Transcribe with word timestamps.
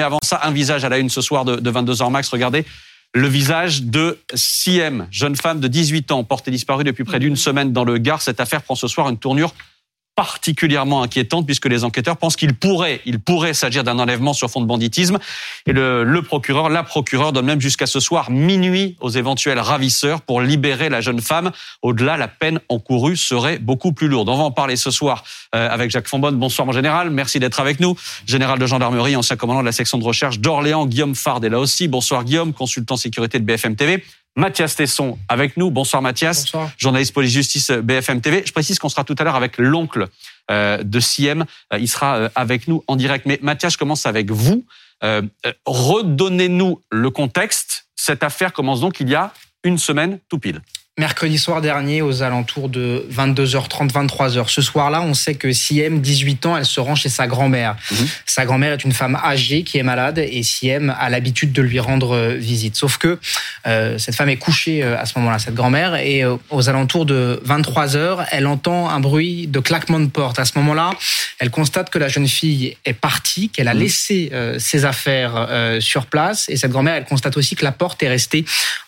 Mais 0.00 0.04
avant 0.04 0.18
ça, 0.24 0.40
un 0.42 0.50
visage 0.50 0.84
à 0.84 0.88
la 0.88 0.98
une 0.98 1.08
ce 1.08 1.20
soir 1.20 1.44
de, 1.44 1.70
22h 1.70 2.10
max. 2.10 2.28
Regardez 2.28 2.64
le 3.12 3.28
visage 3.28 3.84
de 3.84 4.18
Siem, 4.34 5.06
jeune 5.12 5.36
femme 5.36 5.60
de 5.60 5.68
18 5.68 6.10
ans, 6.10 6.24
portée 6.24 6.50
disparue 6.50 6.82
depuis 6.82 7.04
près 7.04 7.20
d'une 7.20 7.36
semaine 7.36 7.72
dans 7.72 7.84
le 7.84 7.98
Gard. 7.98 8.20
Cette 8.20 8.40
affaire 8.40 8.62
prend 8.62 8.74
ce 8.74 8.88
soir 8.88 9.08
une 9.08 9.18
tournure 9.18 9.54
particulièrement 10.16 11.02
inquiétante 11.02 11.46
puisque 11.46 11.66
les 11.66 11.84
enquêteurs 11.84 12.16
pensent 12.16 12.36
qu'il 12.36 12.54
pourrait, 12.54 13.00
il 13.04 13.18
pourrait 13.18 13.54
s'agir 13.54 13.84
d'un 13.84 13.98
enlèvement 13.98 14.32
sur 14.32 14.50
fond 14.50 14.60
de 14.60 14.66
banditisme. 14.66 15.18
Et 15.66 15.72
le, 15.72 16.04
le 16.04 16.22
procureur, 16.22 16.68
la 16.68 16.82
procureure 16.82 17.32
donne 17.32 17.46
même 17.46 17.60
jusqu'à 17.60 17.86
ce 17.86 18.00
soir 18.00 18.30
minuit 18.30 18.96
aux 19.00 19.10
éventuels 19.10 19.58
ravisseurs 19.58 20.20
pour 20.20 20.40
libérer 20.40 20.88
la 20.88 21.00
jeune 21.00 21.20
femme. 21.20 21.50
Au-delà, 21.82 22.16
la 22.16 22.28
peine 22.28 22.60
encourue 22.68 23.16
serait 23.16 23.58
beaucoup 23.58 23.92
plus 23.92 24.08
lourde. 24.08 24.28
On 24.28 24.36
va 24.36 24.44
en 24.44 24.50
parler 24.50 24.76
ce 24.76 24.90
soir 24.90 25.24
euh, 25.54 25.68
avec 25.68 25.90
Jacques 25.90 26.08
Fonbonne. 26.08 26.36
Bonsoir 26.36 26.66
mon 26.66 26.72
général, 26.72 27.10
merci 27.10 27.40
d'être 27.40 27.60
avec 27.60 27.80
nous. 27.80 27.96
Général 28.26 28.58
de 28.58 28.66
gendarmerie, 28.66 29.16
ancien 29.16 29.36
commandant 29.36 29.60
de 29.60 29.66
la 29.66 29.72
section 29.72 29.98
de 29.98 30.04
recherche 30.04 30.38
d'Orléans, 30.38 30.86
Guillaume 30.86 31.14
Fard 31.14 31.44
est 31.44 31.48
là 31.48 31.58
aussi. 31.58 31.88
Bonsoir 31.88 32.24
Guillaume, 32.24 32.52
consultant 32.52 32.96
sécurité 32.96 33.38
de 33.38 33.44
BFM 33.44 33.76
TV. 33.76 34.02
Mathias 34.36 34.74
Tesson 34.76 35.18
avec 35.28 35.56
nous. 35.56 35.70
Bonsoir 35.70 36.02
Mathias, 36.02 36.42
Bonsoir. 36.42 36.70
journaliste 36.76 37.14
police-justice 37.14 37.70
euh, 37.70 37.82
BFM 37.82 38.20
TV. 38.20 38.42
Je 38.44 38.52
précise 38.52 38.78
qu'on 38.78 38.88
sera 38.88 39.04
tout 39.04 39.14
à 39.18 39.24
l'heure 39.24 39.36
avec 39.36 39.58
l'oncle 39.58 40.08
euh, 40.50 40.82
de 40.82 41.00
Siem. 41.00 41.44
Euh, 41.72 41.78
il 41.78 41.88
sera 41.88 42.30
avec 42.34 42.66
nous 42.66 42.82
en 42.88 42.96
direct. 42.96 43.26
Mais 43.26 43.38
Mathias, 43.42 43.74
je 43.74 43.78
commence 43.78 44.06
avec 44.06 44.30
vous. 44.30 44.64
Redonnez-nous 45.66 46.80
le 46.90 47.10
contexte. 47.10 47.86
Cette 47.94 48.22
affaire 48.22 48.52
commence 48.54 48.80
donc 48.80 49.00
il 49.00 49.10
y 49.10 49.14
a 49.14 49.34
une 49.62 49.76
semaine 49.76 50.18
tout 50.28 50.38
pile 50.38 50.62
mercredi 50.96 51.38
soir 51.38 51.60
dernier 51.60 52.02
aux 52.02 52.22
alentours 52.22 52.68
de 52.68 53.04
22h30, 53.12 53.90
23h. 53.90 54.48
Ce 54.48 54.62
soir-là, 54.62 55.02
on 55.02 55.12
sait 55.12 55.34
que 55.34 55.52
Siem, 55.52 56.00
18 56.00 56.46
ans, 56.46 56.56
elle 56.56 56.64
se 56.64 56.78
rend 56.78 56.94
chez 56.94 57.08
sa 57.08 57.26
grand-mère. 57.26 57.74
Mhm. 57.90 58.06
Sa 58.26 58.44
grand-mère 58.44 58.72
est 58.74 58.84
une 58.84 58.92
femme 58.92 59.18
âgée 59.24 59.64
qui 59.64 59.78
est 59.78 59.82
malade 59.82 60.18
et 60.18 60.42
Siem 60.44 60.94
a 60.96 61.10
l'habitude 61.10 61.52
de 61.52 61.62
lui 61.62 61.80
rendre 61.80 62.14
euh, 62.14 62.34
visite. 62.34 62.76
Sauf 62.76 62.98
que 62.98 63.18
euh, 63.66 63.98
cette 63.98 64.14
femme 64.14 64.28
est 64.28 64.36
couchée 64.36 64.84
euh, 64.84 64.96
à 64.96 65.04
ce 65.04 65.18
moment-là, 65.18 65.40
cette 65.40 65.54
grand-mère, 65.54 65.96
et 65.96 66.22
euh, 66.22 66.36
aux 66.50 66.68
alentours 66.68 67.06
de 67.06 67.42
23h, 67.44 68.26
elle 68.30 68.46
entend 68.46 68.88
un 68.88 69.00
bruit 69.00 69.48
de 69.48 69.58
claquement 69.58 69.98
de 69.98 70.06
porte. 70.06 70.38
À 70.38 70.44
ce 70.44 70.56
moment-là, 70.58 70.90
elle 71.40 71.50
constate 71.50 71.90
que 71.90 71.98
la 71.98 72.06
jeune 72.06 72.28
fille 72.28 72.76
est 72.84 72.92
partie, 72.92 73.48
qu'elle 73.48 73.66
a 73.66 73.74
mhm. 73.74 73.80
laissé 73.80 74.32
ses 74.58 74.84
affaires 74.84 75.48
sur 75.80 76.06
place, 76.06 76.48
et 76.48 76.56
cette 76.56 76.70
grand-mère, 76.70 76.94
elle 76.94 77.04
constate 77.04 77.36
aussi 77.36 77.56
que 77.56 77.64
la 77.64 77.72
porte 77.72 78.02
est 78.02 78.08
restée 78.08 78.44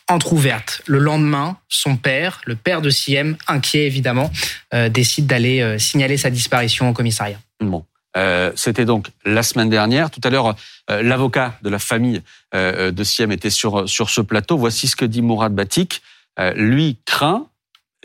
entrouverte. 0.08 0.82
Le 0.86 0.98
lendemain, 0.98 1.56
son 1.68 1.96
père, 1.96 2.40
le 2.44 2.56
père 2.56 2.80
de 2.80 2.90
Siem, 2.90 3.36
inquiet 3.48 3.86
évidemment, 3.86 4.30
euh, 4.74 4.88
décide 4.88 5.26
d'aller 5.26 5.60
euh, 5.60 5.78
signaler 5.78 6.16
sa 6.16 6.30
disparition 6.30 6.88
au 6.88 6.92
commissariat. 6.92 7.38
Bon. 7.60 7.84
Euh, 8.16 8.50
C'était 8.56 8.84
donc 8.84 9.08
la 9.24 9.42
semaine 9.42 9.68
dernière. 9.68 10.10
Tout 10.10 10.20
à 10.24 10.30
l'heure, 10.30 10.56
euh, 10.90 11.02
l'avocat 11.02 11.58
de 11.62 11.68
la 11.68 11.78
famille 11.78 12.22
de 12.54 13.04
Siem 13.04 13.32
était 13.32 13.50
sur, 13.50 13.86
sur 13.86 14.08
ce 14.08 14.22
plateau. 14.22 14.56
Voici 14.56 14.86
ce 14.86 14.96
que 14.96 15.04
dit 15.04 15.20
Mourad 15.20 15.52
Batik. 15.52 16.00
lui 16.54 16.96
craint, 17.04 17.48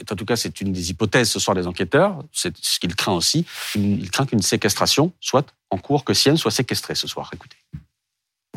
en 0.10 0.16
tout 0.16 0.26
cas 0.26 0.36
c'est 0.36 0.60
une 0.60 0.74
des 0.74 0.90
hypothèses 0.90 1.30
ce 1.30 1.40
soir 1.40 1.56
des 1.56 1.68
enquêteurs, 1.68 2.24
c'est 2.34 2.54
ce 2.62 2.80
qu'il 2.80 2.96
craint 2.96 3.14
aussi, 3.14 3.46
il 3.76 4.10
craint 4.10 4.26
qu'une 4.26 4.42
séquestration 4.42 5.14
soit 5.22 5.54
en 5.70 5.78
cours, 5.78 6.04
que 6.04 6.14
Siem 6.14 6.36
soit 6.36 6.52
séquestré 6.52 6.96
ce 6.96 7.08
soir. 7.08 7.30
Écoutez. 7.34 7.58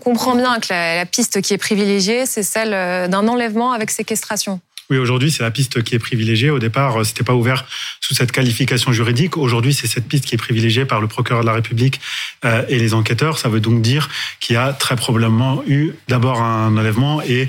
On 0.06 0.10
comprend 0.10 0.36
bien 0.36 0.60
que 0.60 0.66
la, 0.68 1.06
piste 1.06 1.40
qui 1.40 1.54
est 1.54 1.58
privilégiée, 1.58 2.26
c'est 2.26 2.42
celle 2.42 2.74
euh, 2.74 3.08
d'un 3.08 3.26
enlèvement 3.26 3.72
avec 3.72 3.90
séquestration. 3.90 4.60
Oui, 4.90 4.98
aujourd'hui, 4.98 5.30
c'est 5.30 5.42
la 5.42 5.50
piste 5.50 5.82
qui 5.82 5.94
est 5.94 5.98
privilégiée. 5.98 6.50
Au 6.50 6.58
départ, 6.58 7.00
euh, 7.00 7.04
c'était 7.04 7.24
pas 7.24 7.32
ouvert 7.32 7.64
sous 8.02 8.12
cette 8.12 8.30
qualification 8.30 8.92
juridique. 8.92 9.38
Aujourd'hui, 9.38 9.72
c'est 9.72 9.86
cette 9.86 10.06
piste 10.06 10.26
qui 10.26 10.34
est 10.34 10.38
privilégiée 10.38 10.84
par 10.84 11.00
le 11.00 11.08
procureur 11.08 11.40
de 11.40 11.46
la 11.46 11.54
République 11.54 12.02
euh, 12.44 12.66
et 12.68 12.78
les 12.78 12.92
enquêteurs. 12.92 13.38
Ça 13.38 13.48
veut 13.48 13.60
donc 13.60 13.80
dire 13.80 14.10
qu'il 14.40 14.52
y 14.52 14.58
a 14.58 14.74
très 14.74 14.94
probablement 14.94 15.62
eu 15.66 15.92
d'abord 16.08 16.42
un 16.42 16.76
enlèvement 16.76 17.22
et 17.22 17.48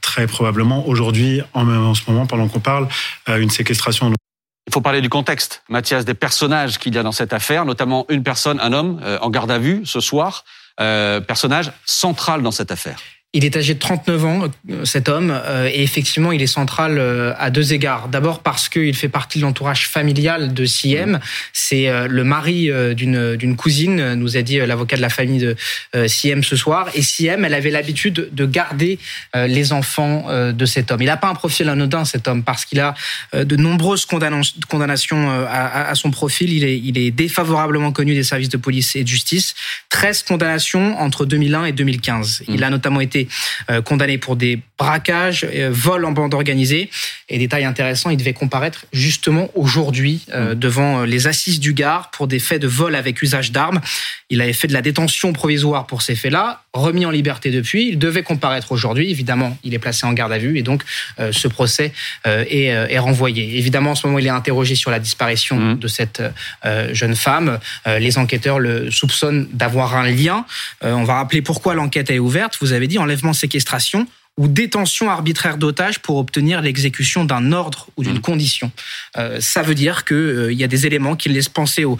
très 0.00 0.28
probablement 0.28 0.86
aujourd'hui, 0.86 1.40
en, 1.54 1.94
ce 1.94 2.02
moment, 2.06 2.26
pendant 2.26 2.46
qu'on 2.46 2.60
parle, 2.60 2.86
une 3.26 3.50
séquestration. 3.50 4.12
Il 4.68 4.72
faut 4.72 4.80
parler 4.80 5.00
du 5.00 5.08
contexte, 5.08 5.62
Mathias, 5.68 6.04
des 6.04 6.14
personnages 6.14 6.78
qu'il 6.78 6.94
y 6.94 6.98
a 6.98 7.02
dans 7.02 7.12
cette 7.12 7.32
affaire, 7.32 7.64
notamment 7.64 8.06
une 8.10 8.22
personne, 8.22 8.60
un 8.60 8.72
homme, 8.72 9.00
en 9.22 9.30
garde 9.30 9.50
à 9.50 9.58
vue 9.58 9.80
ce 9.84 10.00
soir. 10.00 10.44
Euh, 10.80 11.20
personnage 11.20 11.72
central 11.84 12.42
dans 12.42 12.52
cette 12.52 12.70
affaire. 12.70 13.00
Il 13.34 13.44
est 13.44 13.58
âgé 13.58 13.74
de 13.74 13.78
39 13.78 14.24
ans, 14.24 14.44
euh, 14.70 14.86
cet 14.86 15.10
homme, 15.10 15.30
euh, 15.30 15.68
et 15.70 15.82
effectivement, 15.82 16.32
il 16.32 16.40
est 16.40 16.46
central 16.46 16.96
euh, 16.96 17.34
à 17.36 17.50
deux 17.50 17.74
égards. 17.74 18.08
D'abord 18.08 18.42
parce 18.42 18.70
qu'il 18.70 18.96
fait 18.96 19.10
partie 19.10 19.38
de 19.38 19.44
l'entourage 19.44 19.86
familial 19.86 20.54
de 20.54 20.64
Siem. 20.64 21.20
C'est 21.52 21.88
le 22.08 22.24
mari 22.24 22.70
d'une 22.94 23.36
d'une 23.36 23.56
cousine, 23.56 24.14
nous 24.14 24.36
a 24.36 24.42
dit 24.42 24.58
l'avocat 24.58 24.96
de 24.96 25.02
la 25.02 25.10
famille 25.10 25.38
de 25.40 25.56
Siem 26.06 26.42
ce 26.42 26.56
soir. 26.56 26.88
Et 26.94 27.02
Siem, 27.02 27.44
elle 27.44 27.54
avait 27.54 27.70
l'habitude 27.70 28.28
de 28.32 28.46
garder 28.46 28.98
les 29.34 29.72
enfants 29.72 30.26
de 30.52 30.66
cet 30.66 30.90
homme. 30.90 31.02
Il 31.02 31.06
n'a 31.06 31.16
pas 31.16 31.28
un 31.28 31.34
profil 31.34 31.68
anodin, 31.68 32.04
cet 32.04 32.28
homme, 32.28 32.42
parce 32.42 32.64
qu'il 32.64 32.80
a 32.80 32.94
de 33.34 33.56
nombreuses 33.56 34.06
condamnations 34.06 35.30
à, 35.30 35.88
à 35.88 35.94
son 35.94 36.10
profil. 36.10 36.52
Il 36.52 36.64
est, 36.64 36.78
il 36.78 36.98
est 36.98 37.10
défavorablement 37.10 37.92
connu 37.92 38.14
des 38.14 38.24
services 38.24 38.48
de 38.48 38.56
police 38.56 38.96
et 38.96 39.02
de 39.02 39.08
justice. 39.08 39.54
13 39.90 40.22
condamnations 40.22 40.98
entre 40.98 41.24
2001 41.26 41.66
et 41.66 41.72
2015. 41.72 42.44
Il 42.48 42.64
a 42.64 42.70
notamment 42.70 43.00
été 43.00 43.17
euh, 43.70 43.82
condamné 43.82 44.18
pour 44.18 44.36
des 44.36 44.60
braquages, 44.78 45.46
euh, 45.52 45.70
vols 45.72 46.04
en 46.04 46.12
bande 46.12 46.34
organisée. 46.34 46.90
Et 47.28 47.38
détail 47.38 47.64
intéressant, 47.64 48.10
il 48.10 48.16
devait 48.16 48.32
comparaître 48.32 48.86
justement 48.92 49.50
aujourd'hui 49.54 50.24
euh, 50.32 50.54
mm. 50.54 50.58
devant 50.58 51.02
les 51.04 51.26
assises 51.26 51.58
du 51.58 51.72
Gard 51.72 52.10
pour 52.10 52.28
des 52.28 52.38
faits 52.38 52.62
de 52.62 52.68
vol 52.68 52.94
avec 52.94 53.20
usage 53.22 53.50
d'armes. 53.50 53.80
Il 54.30 54.40
avait 54.40 54.52
fait 54.52 54.68
de 54.68 54.72
la 54.72 54.82
détention 54.82 55.32
provisoire 55.32 55.86
pour 55.86 56.02
ces 56.02 56.14
faits-là, 56.14 56.62
remis 56.72 57.06
en 57.06 57.10
liberté 57.10 57.50
depuis. 57.50 57.88
Il 57.88 57.98
devait 57.98 58.22
comparaître 58.22 58.72
aujourd'hui. 58.72 59.10
Évidemment, 59.10 59.56
il 59.64 59.74
est 59.74 59.78
placé 59.78 60.06
en 60.06 60.12
garde 60.12 60.32
à 60.32 60.38
vue 60.38 60.58
et 60.58 60.62
donc 60.62 60.82
ce 61.18 61.48
procès 61.48 61.92
est, 62.24 62.98
renvoyé. 62.98 63.56
Évidemment, 63.56 63.92
en 63.92 63.94
ce 63.94 64.06
moment, 64.06 64.18
il 64.18 64.26
est 64.26 64.30
interrogé 64.30 64.74
sur 64.74 64.90
la 64.90 64.98
disparition 64.98 65.58
mm. 65.58 65.78
de 65.78 65.88
cette 65.88 66.22
jeune 66.92 67.16
femme. 67.16 67.58
les 67.86 68.18
enquêteurs 68.18 68.58
le 68.58 68.90
soupçonnent 68.90 69.48
d'avoir 69.52 69.96
un 69.96 70.10
lien. 70.10 70.44
on 70.82 71.04
va 71.04 71.14
rappeler 71.14 71.40
pourquoi 71.40 71.74
l'enquête 71.74 72.10
est 72.10 72.18
ouverte. 72.18 72.58
Vous 72.60 72.72
avez 72.74 72.86
dit 72.86 72.98
enlèvement, 73.08 73.32
séquestration 73.32 74.06
ou 74.36 74.46
détention 74.46 75.10
arbitraire 75.10 75.58
d'otages 75.58 75.98
pour 75.98 76.16
obtenir 76.18 76.62
l'exécution 76.62 77.24
d'un 77.24 77.52
ordre 77.52 77.88
ou 77.96 78.04
d'une 78.04 78.18
mmh. 78.18 78.20
condition. 78.20 78.70
Euh, 79.16 79.40
ça 79.40 79.62
veut 79.62 79.74
dire 79.74 80.04
qu'il 80.04 80.16
euh, 80.16 80.52
y 80.52 80.62
a 80.62 80.68
des 80.68 80.86
éléments 80.86 81.16
qui 81.16 81.28
laissent 81.28 81.48
penser 81.48 81.84
aux, 81.84 81.98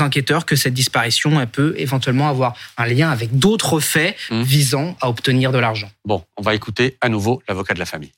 enquêteurs 0.00 0.46
que 0.46 0.54
cette 0.54 0.74
disparition 0.74 1.40
elle 1.40 1.48
peut 1.48 1.74
éventuellement 1.76 2.28
avoir 2.28 2.54
un 2.76 2.86
lien 2.86 3.10
avec 3.10 3.36
d'autres 3.36 3.80
faits 3.80 4.16
mmh. 4.30 4.42
visant 4.42 4.96
à 5.00 5.08
obtenir 5.08 5.50
de 5.50 5.58
l'argent. 5.58 5.90
Bon, 6.04 6.22
on 6.36 6.42
va 6.42 6.54
écouter 6.54 6.96
à 7.00 7.08
nouveau 7.08 7.42
l'avocat 7.48 7.74
de 7.74 7.80
la 7.80 7.86
famille. 7.86 8.12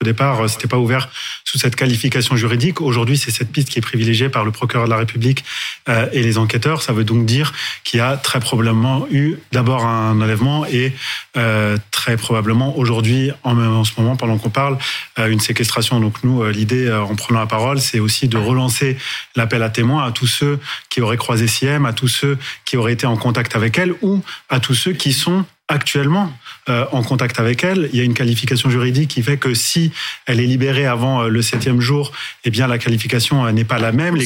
Au 0.00 0.04
départ, 0.04 0.40
euh, 0.40 0.46
c'était 0.46 0.68
pas 0.68 0.78
ouvert 0.78 1.08
sous 1.44 1.58
cette 1.58 1.74
qualification 1.74 2.36
juridique. 2.36 2.80
Aujourd'hui, 2.80 3.18
c'est 3.18 3.32
cette 3.32 3.50
piste 3.50 3.68
qui 3.68 3.80
est 3.80 3.82
privilégiée 3.82 4.28
par 4.28 4.44
le 4.44 4.52
procureur 4.52 4.84
de 4.84 4.90
la 4.90 4.96
République 4.96 5.44
euh, 5.88 6.08
et 6.12 6.22
les 6.22 6.38
enquêteurs. 6.38 6.82
Ça 6.82 6.92
veut 6.92 7.02
donc 7.02 7.26
dire 7.26 7.52
qu'il 7.82 7.98
y 7.98 8.00
a 8.00 8.16
très 8.16 8.38
probablement 8.38 9.08
eu 9.10 9.38
d'abord 9.50 9.84
un 9.84 10.20
enlèvement 10.20 10.64
et 10.66 10.92
euh, 11.36 11.76
très 11.90 12.16
probablement 12.16 12.78
aujourd'hui, 12.78 13.32
en, 13.42 13.82
ce 13.82 13.90
moment, 13.98 14.14
pendant 14.14 14.38
qu'on 14.38 14.50
parle, 14.50 14.78
une 15.16 15.40
séquestration. 15.40 15.98
Donc 15.98 16.22
nous, 16.22 16.46
l'idée, 16.46 16.92
en 16.92 17.16
prenant 17.16 17.40
la 17.40 17.46
parole, 17.46 17.80
c'est 17.80 17.98
aussi 17.98 18.28
de 18.28 18.38
relancer 18.38 18.96
l'appel 19.34 19.64
à 19.64 19.68
témoins 19.68 20.04
à 20.04 20.12
tous 20.12 20.28
ceux 20.28 20.60
qui 20.90 21.00
auraient 21.00 21.16
croisé 21.16 21.48
Siem, 21.48 21.86
à 21.86 21.92
tous 21.92 22.08
ceux 22.08 22.38
qui 22.64 22.76
auraient 22.76 22.92
été 22.92 23.06
en 23.06 23.16
contact 23.16 23.56
avec 23.56 23.76
elle 23.78 23.94
ou 24.02 24.22
à 24.48 24.60
tous 24.60 24.74
ceux 24.74 24.92
qui 24.92 25.12
sont 25.12 25.44
actuellement 25.68 26.30
euh, 26.68 26.86
en 26.92 27.02
contact 27.02 27.38
avec 27.38 27.62
elle. 27.62 27.88
Il 27.92 27.98
y 27.98 28.00
a 28.00 28.04
une 28.04 28.14
qualification 28.14 28.70
juridique 28.70 29.10
qui 29.10 29.22
fait 29.22 29.36
que 29.36 29.54
si 29.54 29.92
elle 30.26 30.40
est 30.40 30.46
libérée 30.46 30.86
avant 30.86 31.22
euh, 31.22 31.28
le 31.28 31.42
septième 31.42 31.80
jour, 31.80 32.12
eh 32.44 32.50
bien 32.50 32.66
la 32.66 32.78
qualification 32.78 33.46
euh, 33.46 33.52
n'est 33.52 33.64
pas 33.64 33.78
la 33.78 33.92
même. 33.92 34.18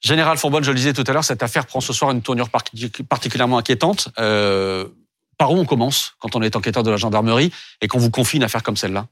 Général 0.00 0.38
Fourbonne, 0.38 0.64
je 0.64 0.70
le 0.70 0.76
disais 0.76 0.94
tout 0.94 1.04
à 1.06 1.12
l'heure, 1.12 1.24
cette 1.24 1.42
affaire 1.42 1.66
prend 1.66 1.80
ce 1.80 1.92
soir 1.92 2.10
une 2.10 2.22
tournure 2.22 2.48
particulièrement 3.08 3.58
inquiétante. 3.58 4.08
par 4.16 5.52
où 5.52 5.58
on 5.58 5.64
commence 5.66 6.14
quand 6.18 6.36
on 6.36 6.42
est 6.42 6.56
enquêteur 6.56 6.82
de 6.82 6.90
la 6.90 6.96
gendarmerie 6.96 7.52
et 7.82 7.88
qu'on 7.88 7.98
vous 7.98 8.10
confie 8.10 8.38
une 8.38 8.42
affaire 8.42 8.62
comme 8.62 8.76
celle-là? 8.76 9.06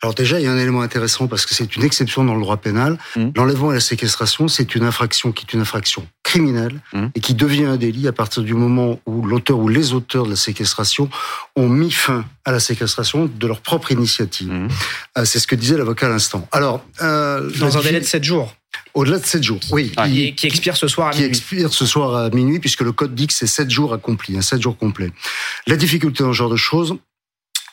Alors 0.00 0.14
déjà, 0.14 0.38
il 0.38 0.44
y 0.44 0.46
a 0.46 0.52
un 0.52 0.58
élément 0.58 0.82
intéressant 0.82 1.26
parce 1.26 1.44
que 1.44 1.54
c'est 1.54 1.74
une 1.74 1.82
exception 1.82 2.24
dans 2.24 2.36
le 2.36 2.40
droit 2.40 2.58
pénal. 2.58 2.98
Mmh. 3.16 3.30
L'enlèvement 3.34 3.72
et 3.72 3.74
la 3.74 3.80
séquestration, 3.80 4.46
c'est 4.46 4.76
une 4.76 4.84
infraction 4.84 5.32
qui 5.32 5.44
est 5.44 5.54
une 5.54 5.60
infraction 5.60 6.06
criminelle 6.22 6.80
mmh. 6.92 7.06
et 7.16 7.20
qui 7.20 7.34
devient 7.34 7.64
un 7.64 7.76
délit 7.76 8.06
à 8.06 8.12
partir 8.12 8.44
du 8.44 8.54
moment 8.54 9.00
où 9.06 9.26
l'auteur 9.26 9.58
ou 9.58 9.66
les 9.66 9.92
auteurs 9.94 10.24
de 10.24 10.30
la 10.30 10.36
séquestration 10.36 11.10
ont 11.56 11.68
mis 11.68 11.90
fin 11.90 12.24
à 12.44 12.52
la 12.52 12.60
séquestration 12.60 13.26
de 13.26 13.46
leur 13.48 13.60
propre 13.60 13.90
initiative. 13.90 14.52
Mmh. 14.52 14.68
Euh, 15.18 15.24
c'est 15.24 15.40
ce 15.40 15.48
que 15.48 15.56
disait 15.56 15.76
l'avocat 15.76 16.06
à 16.06 16.10
l'instant. 16.10 16.46
Alors, 16.52 16.84
euh, 17.02 17.50
dans 17.58 17.76
un 17.76 17.82
délai 17.82 17.98
de 17.98 18.04
7 18.04 18.22
jours. 18.22 18.54
Au-delà 18.94 19.18
de 19.18 19.26
7 19.26 19.42
jours, 19.42 19.60
oui. 19.72 19.92
qui, 20.06 20.34
qui, 20.34 20.46
expire 20.46 20.76
ce 20.76 20.86
soir 20.86 21.08
à 21.08 21.10
qui 21.10 21.22
minuit. 21.22 21.32
Qui 21.32 21.38
expire 21.38 21.72
ce 21.72 21.86
soir 21.86 22.14
à 22.14 22.30
minuit, 22.30 22.60
puisque 22.60 22.82
le 22.82 22.92
code 22.92 23.14
dit 23.14 23.26
que 23.26 23.32
c'est 23.32 23.46
7 23.46 23.68
jours 23.68 23.92
accomplis, 23.92 24.40
7 24.40 24.62
jours 24.62 24.76
complets. 24.76 25.10
La 25.66 25.76
difficulté 25.76 26.22
dans 26.22 26.32
ce 26.32 26.36
genre 26.36 26.50
de 26.50 26.56
choses, 26.56 26.96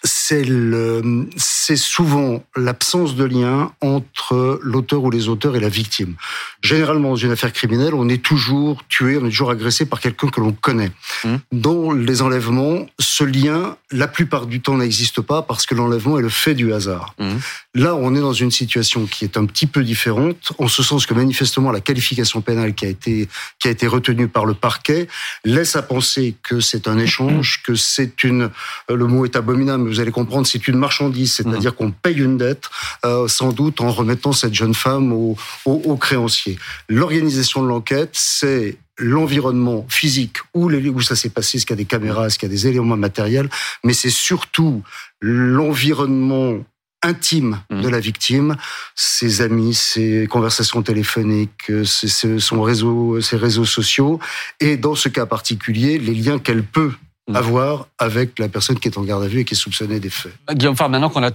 c'est 0.05 1.75
souvent 1.75 2.43
l'absence 2.55 3.15
de 3.15 3.23
lien 3.23 3.71
entre 3.81 4.59
l'auteur 4.61 5.03
ou 5.03 5.11
les 5.11 5.27
auteurs 5.27 5.55
et 5.55 5.59
la 5.59 5.69
victime. 5.69 6.15
Généralement, 6.61 7.09
dans 7.09 7.15
une 7.15 7.31
affaire 7.31 7.51
criminelle, 7.51 7.93
on 7.93 8.07
est 8.07 8.23
toujours 8.23 8.83
tué, 8.87 9.17
on 9.17 9.25
est 9.25 9.29
toujours 9.29 9.51
agressé 9.51 9.85
par 9.85 9.99
quelqu'un 9.99 10.27
que 10.27 10.39
l'on 10.39 10.51
connaît. 10.51 10.91
Mmh. 11.23 11.35
Dans 11.51 11.91
les 11.91 12.21
enlèvements, 12.21 12.85
ce 12.99 13.23
lien, 13.23 13.77
la 13.91 14.07
plupart 14.07 14.45
du 14.45 14.61
temps, 14.61 14.77
n'existe 14.77 15.21
pas 15.21 15.41
parce 15.41 15.65
que 15.65 15.75
l'enlèvement 15.75 16.19
est 16.19 16.21
le 16.21 16.29
fait 16.29 16.53
du 16.53 16.73
hasard. 16.73 17.15
Mmh. 17.19 17.35
Là, 17.75 17.95
on 17.95 18.15
est 18.15 18.21
dans 18.21 18.33
une 18.33 18.51
situation 18.51 19.05
qui 19.05 19.25
est 19.25 19.37
un 19.37 19.45
petit 19.45 19.67
peu 19.67 19.83
différente, 19.83 20.53
en 20.59 20.67
ce 20.67 20.83
sens 20.83 21.05
que 21.05 21.13
manifestement, 21.13 21.71
la 21.71 21.81
qualification 21.81 22.41
pénale 22.41 22.73
qui 22.73 22.85
a 22.85 22.89
été, 22.89 23.27
qui 23.59 23.67
a 23.67 23.71
été 23.71 23.87
retenue 23.87 24.27
par 24.27 24.45
le 24.45 24.53
parquet 24.53 25.07
laisse 25.43 25.75
à 25.75 25.81
penser 25.81 26.35
que 26.43 26.59
c'est 26.59 26.87
un 26.87 26.97
échange, 26.99 27.61
que 27.63 27.75
c'est 27.75 28.23
une, 28.23 28.49
le 28.89 29.07
mot 29.07 29.25
est 29.25 29.35
abominable, 29.35 29.94
vous 29.95 30.01
allez 30.01 30.11
comprendre, 30.11 30.45
c'est 30.45 30.67
une 30.67 30.77
marchandise, 30.77 31.33
c'est-à-dire 31.33 31.71
mmh. 31.71 31.75
qu'on 31.75 31.91
paye 31.91 32.17
une 32.17 32.37
dette, 32.37 32.69
euh, 33.05 33.27
sans 33.27 33.51
doute 33.51 33.81
en 33.81 33.91
remettant 33.91 34.33
cette 34.33 34.53
jeune 34.53 34.73
femme 34.73 35.13
au, 35.13 35.37
au, 35.65 35.95
créancier. 35.95 36.57
L'organisation 36.89 37.63
de 37.63 37.67
l'enquête, 37.67 38.11
c'est 38.13 38.77
l'environnement 38.97 39.85
physique 39.89 40.37
où, 40.53 40.69
où 40.69 41.01
ça 41.01 41.15
s'est 41.15 41.29
passé, 41.29 41.57
est-ce 41.57 41.65
qu'il 41.65 41.75
y 41.75 41.79
a 41.79 41.83
des 41.83 41.85
caméras, 41.85 42.27
est-ce 42.27 42.37
qu'il 42.37 42.49
y 42.49 42.51
a 42.51 42.55
des 42.55 42.67
éléments 42.67 42.97
matériels, 42.97 43.49
mais 43.83 43.93
c'est 43.93 44.09
surtout 44.09 44.83
l'environnement 45.21 46.57
intime 47.01 47.61
mmh. 47.69 47.81
de 47.81 47.87
la 47.87 47.99
victime, 47.99 48.55
ses 48.95 49.41
amis, 49.41 49.73
ses 49.73 50.27
conversations 50.27 50.81
téléphoniques, 50.81 51.71
ses, 51.85 52.39
son 52.39 52.61
réseau, 52.61 53.21
ses 53.21 53.37
réseaux 53.37 53.65
sociaux, 53.65 54.19
et 54.59 54.75
dans 54.75 54.95
ce 54.95 55.07
cas 55.07 55.25
particulier, 55.25 55.99
les 55.99 56.13
liens 56.13 56.39
qu'elle 56.39 56.63
peut 56.63 56.91
mmh. 57.27 57.35
avoir 57.35 57.87
avec 57.97 58.39
la 58.39 58.49
personne 58.49 58.79
qui 58.79 58.87
est 58.87 58.97
en 58.97 59.03
garde 59.03 59.23
à 59.23 59.27
vue 59.27 59.41
et 59.41 59.45
qui 59.45 59.53
est 59.53 59.57
soupçonnée 59.57 59.99
des 59.99 60.09
faits. 60.09 60.33
Guillaume 60.51 60.75
Farr, 60.75 60.89
maintenant 60.89 61.09
qu'on 61.09 61.23
a 61.23 61.31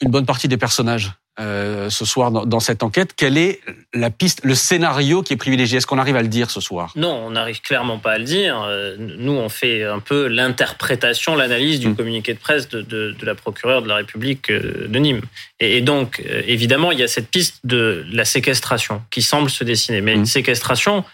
une 0.00 0.10
bonne 0.10 0.26
partie 0.26 0.48
des 0.48 0.56
personnages 0.56 1.12
euh, 1.40 1.90
ce 1.90 2.04
soir 2.04 2.30
dans, 2.30 2.60
cette 2.60 2.84
enquête. 2.84 3.12
Quelle 3.16 3.36
est 3.36 3.60
la 3.92 4.10
piste, 4.10 4.42
le 4.44 4.54
scénario 4.54 5.22
qui 5.22 5.32
est 5.32 5.36
privilégié? 5.36 5.78
Est-ce 5.78 5.86
qu'on 5.86 5.98
arrive 5.98 6.14
à 6.14 6.22
le 6.22 6.28
dire 6.28 6.48
ce 6.48 6.60
soir? 6.60 6.92
Non, 6.94 7.12
on 7.26 7.30
n'arrive 7.30 7.60
clairement 7.60 7.98
pas 7.98 8.12
à 8.12 8.18
le 8.18 8.24
dire. 8.24 8.62
Euh, 8.62 8.94
nous, 8.98 9.32
on 9.32 9.48
fait 9.48 9.82
un 9.82 9.98
peu 9.98 10.28
l'interprétation, 10.28 11.34
l'analyse 11.34 11.80
du 11.80 11.88
hmm. 11.88 11.96
communiqué 11.96 12.34
de 12.34 12.38
presse 12.38 12.68
de, 12.68 12.82
de, 12.82 13.16
de, 13.18 13.26
la 13.26 13.34
procureure 13.34 13.82
de 13.82 13.88
la 13.88 13.96
République 13.96 14.48
euh, 14.48 14.86
de 14.86 14.98
Nîmes. 15.00 15.22
Et, 15.58 15.80
donc, 15.80 16.22
évidemment, 16.46 16.92
il 16.92 17.00
y 17.00 17.02
a 17.02 17.08
cette 17.08 17.28
piste 17.28 17.58
de 17.64 18.06
la 18.12 18.24
séquestration 18.24 19.02
qui 19.10 19.20
semble 19.20 19.50
se 19.50 19.64
dessiner. 19.64 20.02
Mais 20.02 20.14
une 20.14 20.22
hmm. 20.22 20.26
séquestration, 20.26 21.04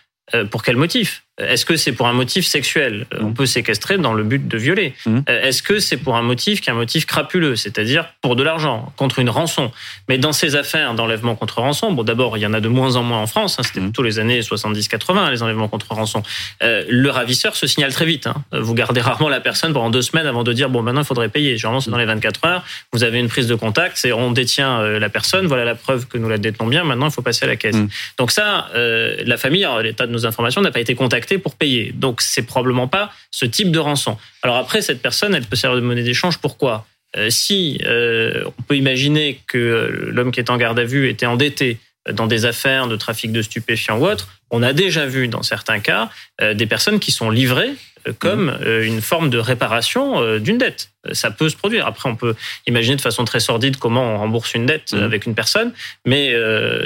pour 0.50 0.62
quel 0.62 0.76
motif? 0.76 1.24
Est-ce 1.48 1.64
que 1.64 1.76
c'est 1.76 1.92
pour 1.92 2.06
un 2.06 2.12
motif 2.12 2.46
sexuel? 2.46 3.06
Euh, 3.14 3.18
On 3.22 3.32
peut 3.32 3.46
séquestrer 3.46 3.98
dans 3.98 4.14
le 4.14 4.22
but 4.24 4.46
de 4.46 4.58
violer. 4.58 4.94
Mmh. 5.06 5.18
Euh, 5.28 5.42
est-ce 5.42 5.62
que 5.62 5.78
c'est 5.78 5.96
pour 5.96 6.16
un 6.16 6.22
motif 6.22 6.60
qui 6.60 6.70
est 6.70 6.72
un 6.72 6.76
motif 6.76 7.06
crapuleux, 7.06 7.56
c'est-à-dire 7.56 8.06
pour 8.20 8.36
de 8.36 8.42
l'argent, 8.42 8.92
contre 8.96 9.18
une 9.18 9.30
rançon? 9.30 9.70
Mais 10.08 10.18
dans 10.18 10.32
ces 10.32 10.56
affaires 10.56 10.94
d'enlèvement 10.94 11.34
contre 11.34 11.60
rançon, 11.60 11.92
bon, 11.92 12.02
d'abord, 12.02 12.36
il 12.36 12.40
y 12.40 12.46
en 12.46 12.52
a 12.52 12.60
de 12.60 12.68
moins 12.68 12.96
en 12.96 13.02
moins 13.02 13.18
en 13.18 13.26
France. 13.26 13.56
Hein, 13.58 13.62
C'était 13.62 13.80
mmh. 13.80 13.84
plutôt 13.84 14.02
les 14.02 14.18
années 14.18 14.40
70-80, 14.40 15.30
les 15.30 15.42
enlèvements 15.42 15.68
contre 15.68 15.92
rançon. 15.92 16.22
Euh, 16.62 16.84
le 16.88 17.10
ravisseur 17.10 17.56
se 17.56 17.66
signale 17.66 17.92
très 17.92 18.06
vite. 18.06 18.26
Hein. 18.26 18.34
Vous 18.52 18.74
gardez 18.74 19.00
rarement 19.00 19.28
la 19.28 19.40
personne 19.40 19.72
pendant 19.72 19.90
deux 19.90 20.02
semaines 20.02 20.26
avant 20.26 20.42
de 20.42 20.52
dire 20.52 20.68
bon, 20.68 20.82
maintenant 20.82 21.02
il 21.02 21.06
faudrait 21.06 21.28
payer. 21.28 21.56
Généralement, 21.56 21.80
c'est 21.80 21.90
dans 21.90 21.98
les 21.98 22.04
24 22.04 22.44
heures. 22.44 22.64
Vous 22.92 23.04
avez 23.04 23.18
une 23.18 23.28
prise 23.28 23.46
de 23.46 23.54
contact, 23.54 23.96
c'est 23.96 24.12
on 24.12 24.32
détient 24.32 24.82
la 24.82 25.08
personne. 25.08 25.46
Voilà 25.46 25.64
la 25.64 25.74
preuve 25.74 26.06
que 26.06 26.18
nous 26.18 26.28
la 26.28 26.38
détenons 26.38 26.66
bien. 26.66 26.84
Maintenant, 26.84 27.06
il 27.06 27.12
faut 27.12 27.22
passer 27.22 27.44
à 27.44 27.48
la 27.48 27.56
caisse. 27.56 27.76
Donc 28.18 28.30
ça, 28.30 28.68
la 28.74 29.36
famille, 29.36 29.66
l'état 29.82 30.06
de 30.06 30.12
nos 30.12 30.26
informations, 30.26 30.60
n'a 30.60 30.70
pas 30.70 30.80
été 30.80 30.94
contactée 30.94 31.29
pour 31.38 31.54
payer. 31.54 31.92
Donc 31.92 32.20
c'est 32.20 32.42
probablement 32.42 32.88
pas 32.88 33.12
ce 33.30 33.46
type 33.46 33.70
de 33.70 33.78
rançon. 33.78 34.16
Alors 34.42 34.56
après, 34.56 34.82
cette 34.82 35.02
personne, 35.02 35.34
elle 35.34 35.44
peut 35.44 35.56
servir 35.56 35.80
de 35.80 35.86
monnaie 35.86 36.02
d'échange. 36.02 36.38
Pourquoi? 36.38 36.86
Euh, 37.16 37.30
Si 37.30 37.80
euh, 37.84 38.44
on 38.58 38.62
peut 38.62 38.76
imaginer 38.76 39.40
que 39.46 40.10
l'homme 40.12 40.32
qui 40.32 40.40
est 40.40 40.50
en 40.50 40.56
garde 40.56 40.78
à 40.78 40.84
vue 40.84 41.08
était 41.08 41.26
endetté 41.26 41.78
dans 42.10 42.26
des 42.26 42.44
affaires 42.44 42.86
de 42.86 42.96
trafic 42.96 43.32
de 43.32 43.42
stupéfiants 43.42 43.98
ou 43.98 44.06
autre, 44.06 44.28
on 44.50 44.62
a 44.62 44.72
déjà 44.72 45.06
vu 45.06 45.28
dans 45.28 45.42
certains 45.42 45.80
cas 45.80 46.10
euh, 46.40 46.54
des 46.54 46.66
personnes 46.66 46.98
qui 46.98 47.12
sont 47.12 47.30
livrées 47.30 47.72
comme 48.18 48.46
mmh. 48.46 48.82
une 48.84 49.02
forme 49.02 49.28
de 49.28 49.36
réparation 49.36 50.38
d'une 50.38 50.56
dette. 50.56 50.88
Ça 51.12 51.30
peut 51.30 51.50
se 51.50 51.56
produire. 51.56 51.86
Après, 51.86 52.08
on 52.08 52.16
peut 52.16 52.34
imaginer 52.66 52.96
de 52.96 53.02
façon 53.02 53.26
très 53.26 53.40
sordide 53.40 53.76
comment 53.76 54.14
on 54.14 54.16
rembourse 54.16 54.54
une 54.54 54.64
dette 54.64 54.94
mmh. 54.94 55.02
avec 55.02 55.26
une 55.26 55.34
personne, 55.34 55.74
mais 56.06 56.34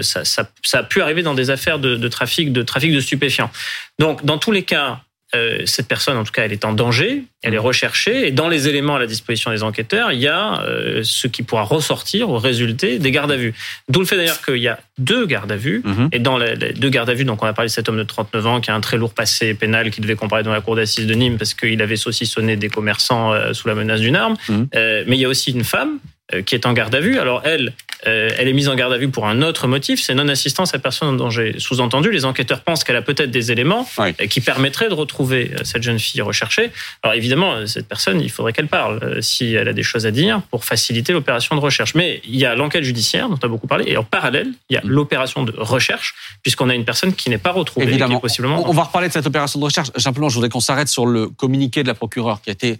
ça, 0.00 0.24
ça, 0.24 0.50
ça, 0.64 0.78
a 0.80 0.82
pu 0.82 1.00
arriver 1.02 1.22
dans 1.22 1.34
des 1.34 1.50
affaires 1.50 1.78
de, 1.78 1.94
de, 1.94 2.08
trafic, 2.08 2.52
de 2.52 2.62
trafic 2.62 2.92
de 2.92 2.98
stupéfiants. 2.98 3.52
Donc, 4.00 4.24
dans 4.24 4.38
tous 4.38 4.50
les 4.50 4.64
cas, 4.64 5.02
euh, 5.34 5.62
cette 5.66 5.88
personne, 5.88 6.16
en 6.16 6.24
tout 6.24 6.32
cas, 6.32 6.44
elle 6.44 6.52
est 6.52 6.64
en 6.64 6.72
danger, 6.72 7.24
elle 7.42 7.54
est 7.54 7.58
mmh. 7.58 7.60
recherchée, 7.60 8.28
et 8.28 8.30
dans 8.30 8.48
les 8.48 8.68
éléments 8.68 8.96
à 8.96 8.98
la 8.98 9.06
disposition 9.06 9.50
des 9.50 9.62
enquêteurs, 9.62 10.12
il 10.12 10.20
y 10.20 10.28
a 10.28 10.62
euh, 10.62 11.00
ce 11.02 11.26
qui 11.26 11.42
pourra 11.42 11.62
ressortir 11.62 12.30
au 12.30 12.38
résultat 12.38 12.98
des 12.98 13.10
gardes 13.10 13.32
à 13.32 13.36
vue. 13.36 13.54
D'où 13.88 14.00
le 14.00 14.06
fait 14.06 14.16
d'ailleurs 14.16 14.42
qu'il 14.42 14.58
y 14.58 14.68
a 14.68 14.78
deux 14.98 15.26
gardes 15.26 15.50
à 15.50 15.56
vue, 15.56 15.82
mmh. 15.84 16.08
et 16.12 16.18
dans 16.18 16.38
les, 16.38 16.56
deux 16.56 16.88
gardes 16.88 17.10
à 17.10 17.14
vue, 17.14 17.24
donc 17.24 17.42
on 17.42 17.46
a 17.46 17.52
parlé 17.52 17.68
de 17.68 17.72
cet 17.72 17.88
homme 17.88 17.98
de 17.98 18.04
39 18.04 18.46
ans 18.46 18.60
qui 18.60 18.70
a 18.70 18.74
un 18.74 18.80
très 18.80 18.96
lourd 18.96 19.14
passé 19.14 19.54
pénal 19.54 19.90
qui 19.90 20.00
devait 20.00 20.16
comparaître 20.16 20.46
dans 20.46 20.54
la 20.54 20.60
cour 20.60 20.76
d'assises 20.76 21.06
de 21.06 21.14
Nîmes 21.14 21.38
parce 21.38 21.54
qu'il 21.54 21.80
avait 21.82 21.96
saucissonné 21.96 22.56
des 22.56 22.68
commerçants 22.68 23.32
euh, 23.32 23.52
sous 23.52 23.68
la 23.68 23.74
menace 23.74 24.00
d'une 24.00 24.16
arme, 24.16 24.36
mmh. 24.48 24.62
mais 25.06 25.16
il 25.16 25.20
y 25.20 25.24
a 25.24 25.28
aussi 25.28 25.50
une 25.52 25.64
femme 25.64 25.98
qui 26.46 26.54
est 26.54 26.64
en 26.64 26.72
garde 26.72 26.94
à 26.94 27.00
vue. 27.00 27.18
Alors 27.18 27.42
elle, 27.44 27.74
euh, 28.06 28.30
elle 28.38 28.48
est 28.48 28.52
mise 28.52 28.68
en 28.68 28.74
garde 28.74 28.92
à 28.92 28.98
vue 28.98 29.08
pour 29.08 29.26
un 29.26 29.42
autre 29.42 29.66
motif, 29.66 30.02
c'est 30.02 30.14
non-assistance 30.14 30.74
à 30.74 30.78
personne 30.78 31.08
en 31.08 31.12
danger. 31.12 31.56
Sous-entendu, 31.58 32.10
les 32.10 32.24
enquêteurs 32.24 32.60
pensent 32.60 32.84
qu'elle 32.84 32.96
a 32.96 33.02
peut-être 33.02 33.30
des 33.30 33.52
éléments 33.52 33.86
euh, 33.98 34.12
qui 34.28 34.40
permettraient 34.40 34.88
de 34.88 34.94
retrouver 34.94 35.52
euh, 35.52 35.64
cette 35.64 35.82
jeune 35.82 35.98
fille 35.98 36.22
recherchée. 36.22 36.70
Alors 37.02 37.14
évidemment, 37.14 37.66
cette 37.66 37.88
personne, 37.88 38.20
il 38.20 38.30
faudrait 38.30 38.52
qu'elle 38.52 38.68
parle 38.68 39.22
si 39.22 39.54
elle 39.54 39.68
a 39.68 39.72
des 39.72 39.82
choses 39.82 40.06
à 40.06 40.10
dire 40.10 40.42
pour 40.50 40.64
faciliter 40.64 41.12
l'opération 41.12 41.56
de 41.56 41.60
recherche. 41.60 41.94
Mais 41.94 42.20
il 42.24 42.36
y 42.36 42.44
a 42.44 42.54
l'enquête 42.54 42.84
judiciaire 42.84 43.28
dont 43.28 43.38
on 43.42 43.46
a 43.46 43.48
beaucoup 43.48 43.66
parlé, 43.66 43.84
et 43.88 43.96
en 43.96 44.04
parallèle, 44.04 44.48
il 44.70 44.74
y 44.74 44.76
a 44.76 44.82
mm. 44.82 44.88
l'opération 44.88 45.42
de 45.44 45.52
recherche, 45.56 46.14
puisqu'on 46.42 46.68
a 46.68 46.74
une 46.74 46.84
personne 46.84 47.14
qui 47.14 47.30
n'est 47.30 47.38
pas 47.38 47.52
retrouvée. 47.52 47.86
Évidemment. 47.86 48.20
possiblement... 48.20 48.68
On 48.68 48.72
va 48.72 48.84
reparler 48.84 49.08
de 49.08 49.12
cette 49.12 49.26
opération 49.26 49.58
de 49.58 49.64
recherche. 49.64 49.88
Simplement, 49.96 50.28
je 50.28 50.34
voudrais 50.34 50.50
qu'on 50.50 50.60
s'arrête 50.60 50.88
sur 50.88 51.06
le 51.06 51.28
communiqué 51.28 51.82
de 51.82 51.88
la 51.88 51.94
procureure 51.94 52.40
qui 52.40 52.50
a 52.50 52.52
été 52.52 52.78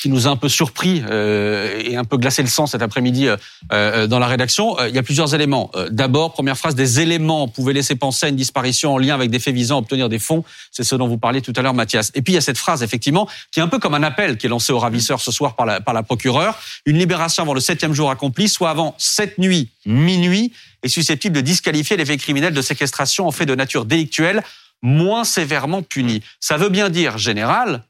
qui 0.00 0.08
nous 0.08 0.26
a 0.26 0.30
un 0.30 0.36
peu 0.36 0.48
surpris 0.48 1.02
euh, 1.08 1.80
et 1.84 1.96
un 1.96 2.04
peu 2.04 2.16
glacé 2.16 2.42
le 2.42 2.48
sang 2.48 2.66
cet 2.66 2.80
après-midi 2.80 3.28
euh, 3.28 3.36
euh, 3.72 4.06
dans 4.06 4.18
la 4.18 4.26
rédaction. 4.26 4.76
il 4.86 4.94
y 4.94 4.98
a 4.98 5.02
plusieurs 5.02 5.34
éléments. 5.34 5.70
D'abord, 5.90 6.32
première 6.32 6.56
phrase, 6.56 6.74
des 6.74 7.00
éléments 7.00 7.48
pouvaient 7.48 7.72
laisser 7.72 7.96
penser 7.96 8.26
à 8.26 8.28
une 8.28 8.36
disparition 8.36 8.94
en 8.94 8.98
lien 8.98 9.14
avec 9.14 9.30
des 9.30 9.38
faits 9.38 9.54
visant 9.54 9.76
à 9.76 9.78
obtenir 9.80 10.08
des 10.08 10.18
fonds. 10.18 10.44
C'est 10.70 10.84
ce 10.84 10.94
dont 10.94 11.06
vous 11.06 11.18
parliez 11.18 11.42
tout 11.42 11.52
à 11.56 11.62
l'heure, 11.62 11.74
Mathias. 11.74 12.12
Et 12.14 12.22
puis 12.22 12.32
il 12.32 12.36
y 12.36 12.38
a 12.38 12.42
cette 12.42 12.58
phrase, 12.58 12.82
effectivement, 12.82 13.28
qui 13.52 13.60
est 13.60 13.62
un 13.62 13.68
peu 13.68 13.78
comme 13.78 13.94
un 13.94 14.02
appel 14.02 14.38
qui 14.38 14.46
est 14.46 14.48
lancé 14.48 14.72
au 14.72 14.78
ravisseur 14.78 15.20
ce 15.20 15.32
soir 15.32 15.54
par 15.54 15.66
la, 15.66 15.80
par 15.80 15.92
la 15.92 16.02
procureure. 16.02 16.58
Une 16.86 16.96
libération 16.96 17.42
avant 17.42 17.54
le 17.54 17.60
septième 17.60 17.92
jour 17.92 18.10
accompli, 18.10 18.48
soit 18.48 18.70
avant 18.70 18.94
cette 18.98 19.38
nuit, 19.38 19.68
minuit, 19.84 20.52
est 20.82 20.88
susceptible 20.88 21.36
de 21.36 21.42
disqualifier 21.42 21.96
les 21.96 22.06
faits 22.06 22.20
criminels 22.20 22.54
de 22.54 22.62
séquestration 22.62 23.26
en 23.26 23.32
fait 23.32 23.46
de 23.46 23.54
nature 23.54 23.84
délictuelle 23.84 24.42
moins 24.82 25.24
sévèrement 25.24 25.82
punis. 25.82 26.22
Ça 26.40 26.56
veut 26.56 26.70
bien 26.70 26.88
dire, 26.88 27.18
général, 27.18 27.84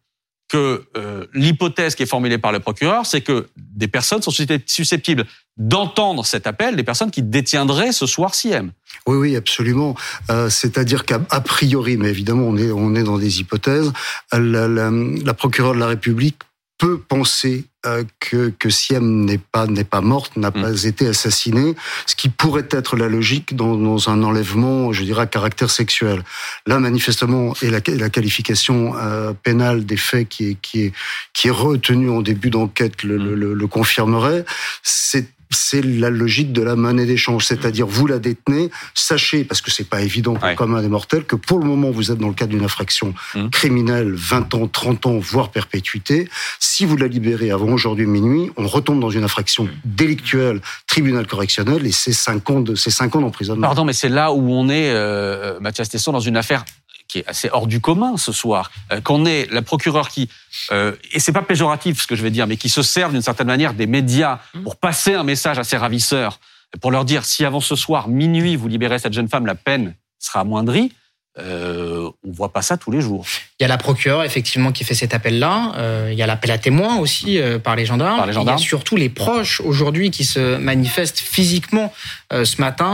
que 0.50 0.84
euh, 0.96 1.26
l'hypothèse 1.32 1.94
qui 1.94 2.02
est 2.02 2.06
formulée 2.06 2.36
par 2.36 2.50
le 2.50 2.58
procureur, 2.58 3.06
c'est 3.06 3.20
que 3.20 3.48
des 3.56 3.86
personnes 3.86 4.20
sont 4.20 4.32
susceptibles 4.66 5.24
d'entendre 5.56 6.26
cet 6.26 6.46
appel, 6.48 6.74
des 6.74 6.82
personnes 6.82 7.12
qui 7.12 7.22
détiendraient 7.22 7.92
ce 7.92 8.04
soir 8.04 8.34
CIEM. 8.34 8.72
Oui, 9.06 9.16
oui, 9.16 9.36
absolument. 9.36 9.94
Euh, 10.28 10.50
C'est-à-dire 10.50 11.04
qu'à 11.04 11.20
priori, 11.40 11.96
mais 11.96 12.08
évidemment, 12.08 12.48
on 12.48 12.56
est, 12.56 12.72
on 12.72 12.96
est 12.96 13.04
dans 13.04 13.18
des 13.18 13.40
hypothèses, 13.40 13.92
la 14.32 15.34
procureure 15.34 15.74
de 15.74 15.78
la 15.78 15.86
République 15.86 16.38
peut 16.78 16.98
penser 16.98 17.66
euh, 17.86 18.04
que, 18.18 18.50
que 18.50 18.68
Siem 18.68 19.24
n'est 19.24 19.38
pas 19.38 19.66
n'est 19.66 19.84
pas 19.84 20.00
morte, 20.00 20.36
n'a 20.36 20.50
mm. 20.50 20.62
pas 20.62 20.84
été 20.84 21.06
assassinée, 21.06 21.74
ce 22.06 22.14
qui 22.14 22.28
pourrait 22.28 22.68
être 22.70 22.96
la 22.96 23.08
logique 23.08 23.56
dans, 23.56 23.76
dans, 23.76 24.10
un 24.10 24.22
enlèvement, 24.22 24.92
je 24.92 25.04
dirais, 25.04 25.22
à 25.22 25.26
caractère 25.26 25.70
sexuel. 25.70 26.22
Là, 26.66 26.78
manifestement, 26.78 27.54
et 27.62 27.70
la, 27.70 27.80
la 27.86 28.10
qualification 28.10 28.94
euh, 28.96 29.32
pénale 29.32 29.86
des 29.86 29.96
faits 29.96 30.28
qui 30.28 30.50
est 30.50 30.56
qui 30.60 30.82
est 30.82 30.92
qui 31.32 31.48
est 31.48 31.52
retenue 31.52 32.10
en 32.10 32.22
début 32.22 32.50
d'enquête 32.50 33.02
le, 33.02 33.16
le, 33.16 33.34
le, 33.34 33.54
le 33.54 33.66
confirmerait. 33.66 34.44
C'est 34.82 35.28
c'est 35.50 35.84
la 35.84 36.10
logique 36.10 36.52
de 36.52 36.62
la 36.62 36.76
monnaie 36.76 37.06
d'échange, 37.06 37.44
c'est-à-dire 37.44 37.86
vous 37.86 38.06
la 38.06 38.18
détenez, 38.18 38.70
sachez, 38.94 39.44
parce 39.44 39.60
que 39.60 39.70
c'est 39.70 39.88
pas 39.88 40.00
évident 40.02 40.34
pour 40.34 40.54
comme 40.54 40.74
un 40.74 40.82
des 40.82 40.88
mortels, 40.88 41.24
que 41.24 41.36
pour 41.36 41.58
le 41.58 41.64
moment 41.64 41.90
vous 41.90 42.10
êtes 42.10 42.18
dans 42.18 42.28
le 42.28 42.34
cadre 42.34 42.50
d'une 42.50 42.64
infraction 42.64 43.14
mmh. 43.34 43.48
criminelle, 43.50 44.12
20 44.14 44.54
ans, 44.54 44.68
30 44.68 45.06
ans, 45.06 45.18
voire 45.18 45.50
perpétuité. 45.50 46.28
Si 46.58 46.84
vous 46.84 46.96
la 46.96 47.08
libérez 47.08 47.50
avant 47.50 47.72
aujourd'hui 47.72 48.06
minuit, 48.06 48.50
on 48.56 48.66
retombe 48.66 49.00
dans 49.00 49.10
une 49.10 49.24
infraction 49.24 49.68
délictuelle, 49.84 50.60
tribunal 50.86 51.26
correctionnel, 51.26 51.86
et 51.86 51.92
c'est 51.92 52.12
5 52.12 52.50
ans 52.50 52.60
de, 52.60 52.74
c'est 52.74 52.90
5 52.90 53.16
ans 53.16 53.20
d'emprisonnement. 53.20 53.66
Pardon, 53.66 53.84
mais 53.84 53.92
c'est 53.92 54.08
là 54.08 54.32
où 54.32 54.52
on 54.52 54.68
est, 54.68 54.90
euh, 54.90 55.58
Mathias 55.60 55.88
Tesson, 55.88 56.12
dans 56.12 56.20
une 56.20 56.36
affaire 56.36 56.64
qui 57.10 57.18
est 57.18 57.28
assez 57.28 57.50
hors 57.52 57.66
du 57.66 57.80
commun 57.80 58.16
ce 58.16 58.30
soir, 58.30 58.70
euh, 58.92 59.00
qu'on 59.00 59.26
ait 59.26 59.48
la 59.50 59.62
procureure 59.62 60.08
qui, 60.08 60.28
euh, 60.70 60.94
et 61.12 61.18
c'est 61.18 61.32
pas 61.32 61.42
péjoratif 61.42 62.02
ce 62.02 62.06
que 62.06 62.14
je 62.14 62.22
vais 62.22 62.30
dire, 62.30 62.46
mais 62.46 62.56
qui 62.56 62.68
se 62.68 62.82
servent 62.82 63.12
d'une 63.12 63.22
certaine 63.22 63.48
manière 63.48 63.74
des 63.74 63.88
médias 63.88 64.38
mmh. 64.54 64.62
pour 64.62 64.76
passer 64.76 65.14
un 65.14 65.24
message 65.24 65.58
à 65.58 65.64
ses 65.64 65.76
ravisseurs, 65.76 66.38
pour 66.80 66.92
leur 66.92 67.04
dire 67.04 67.24
si 67.24 67.44
avant 67.44 67.60
ce 67.60 67.74
soir, 67.74 68.06
minuit, 68.06 68.54
vous 68.54 68.68
libérez 68.68 69.00
cette 69.00 69.12
jeune 69.12 69.28
femme, 69.28 69.44
la 69.44 69.56
peine 69.56 69.96
sera 70.20 70.40
amoindrie, 70.40 70.92
euh, 71.38 72.10
on 72.24 72.32
voit 72.32 72.52
pas 72.52 72.60
ça 72.60 72.76
tous 72.76 72.90
les 72.90 73.00
jours. 73.00 73.24
Il 73.60 73.62
y 73.62 73.64
a 73.64 73.68
la 73.68 73.76
procureure 73.78 74.24
effectivement 74.24 74.72
qui 74.72 74.82
fait 74.84 74.94
cet 74.94 75.14
appel-là. 75.14 75.72
Euh, 75.76 76.08
il 76.10 76.18
y 76.18 76.22
a 76.22 76.26
l'appel 76.26 76.50
à 76.50 76.58
témoins 76.58 76.98
aussi 76.98 77.38
euh, 77.38 77.58
par 77.58 77.76
les 77.76 77.86
gendarmes. 77.86 78.16
Par 78.16 78.26
les 78.26 78.32
gendarmes. 78.32 78.58
il 78.58 78.62
y 78.62 78.64
a 78.64 78.66
surtout 78.66 78.96
les 78.96 79.08
proches 79.08 79.60
aujourd'hui 79.60 80.10
qui 80.10 80.24
se 80.24 80.56
manifestent 80.56 81.20
physiquement 81.20 81.92
euh, 82.32 82.44
ce 82.44 82.60
matin. 82.60 82.90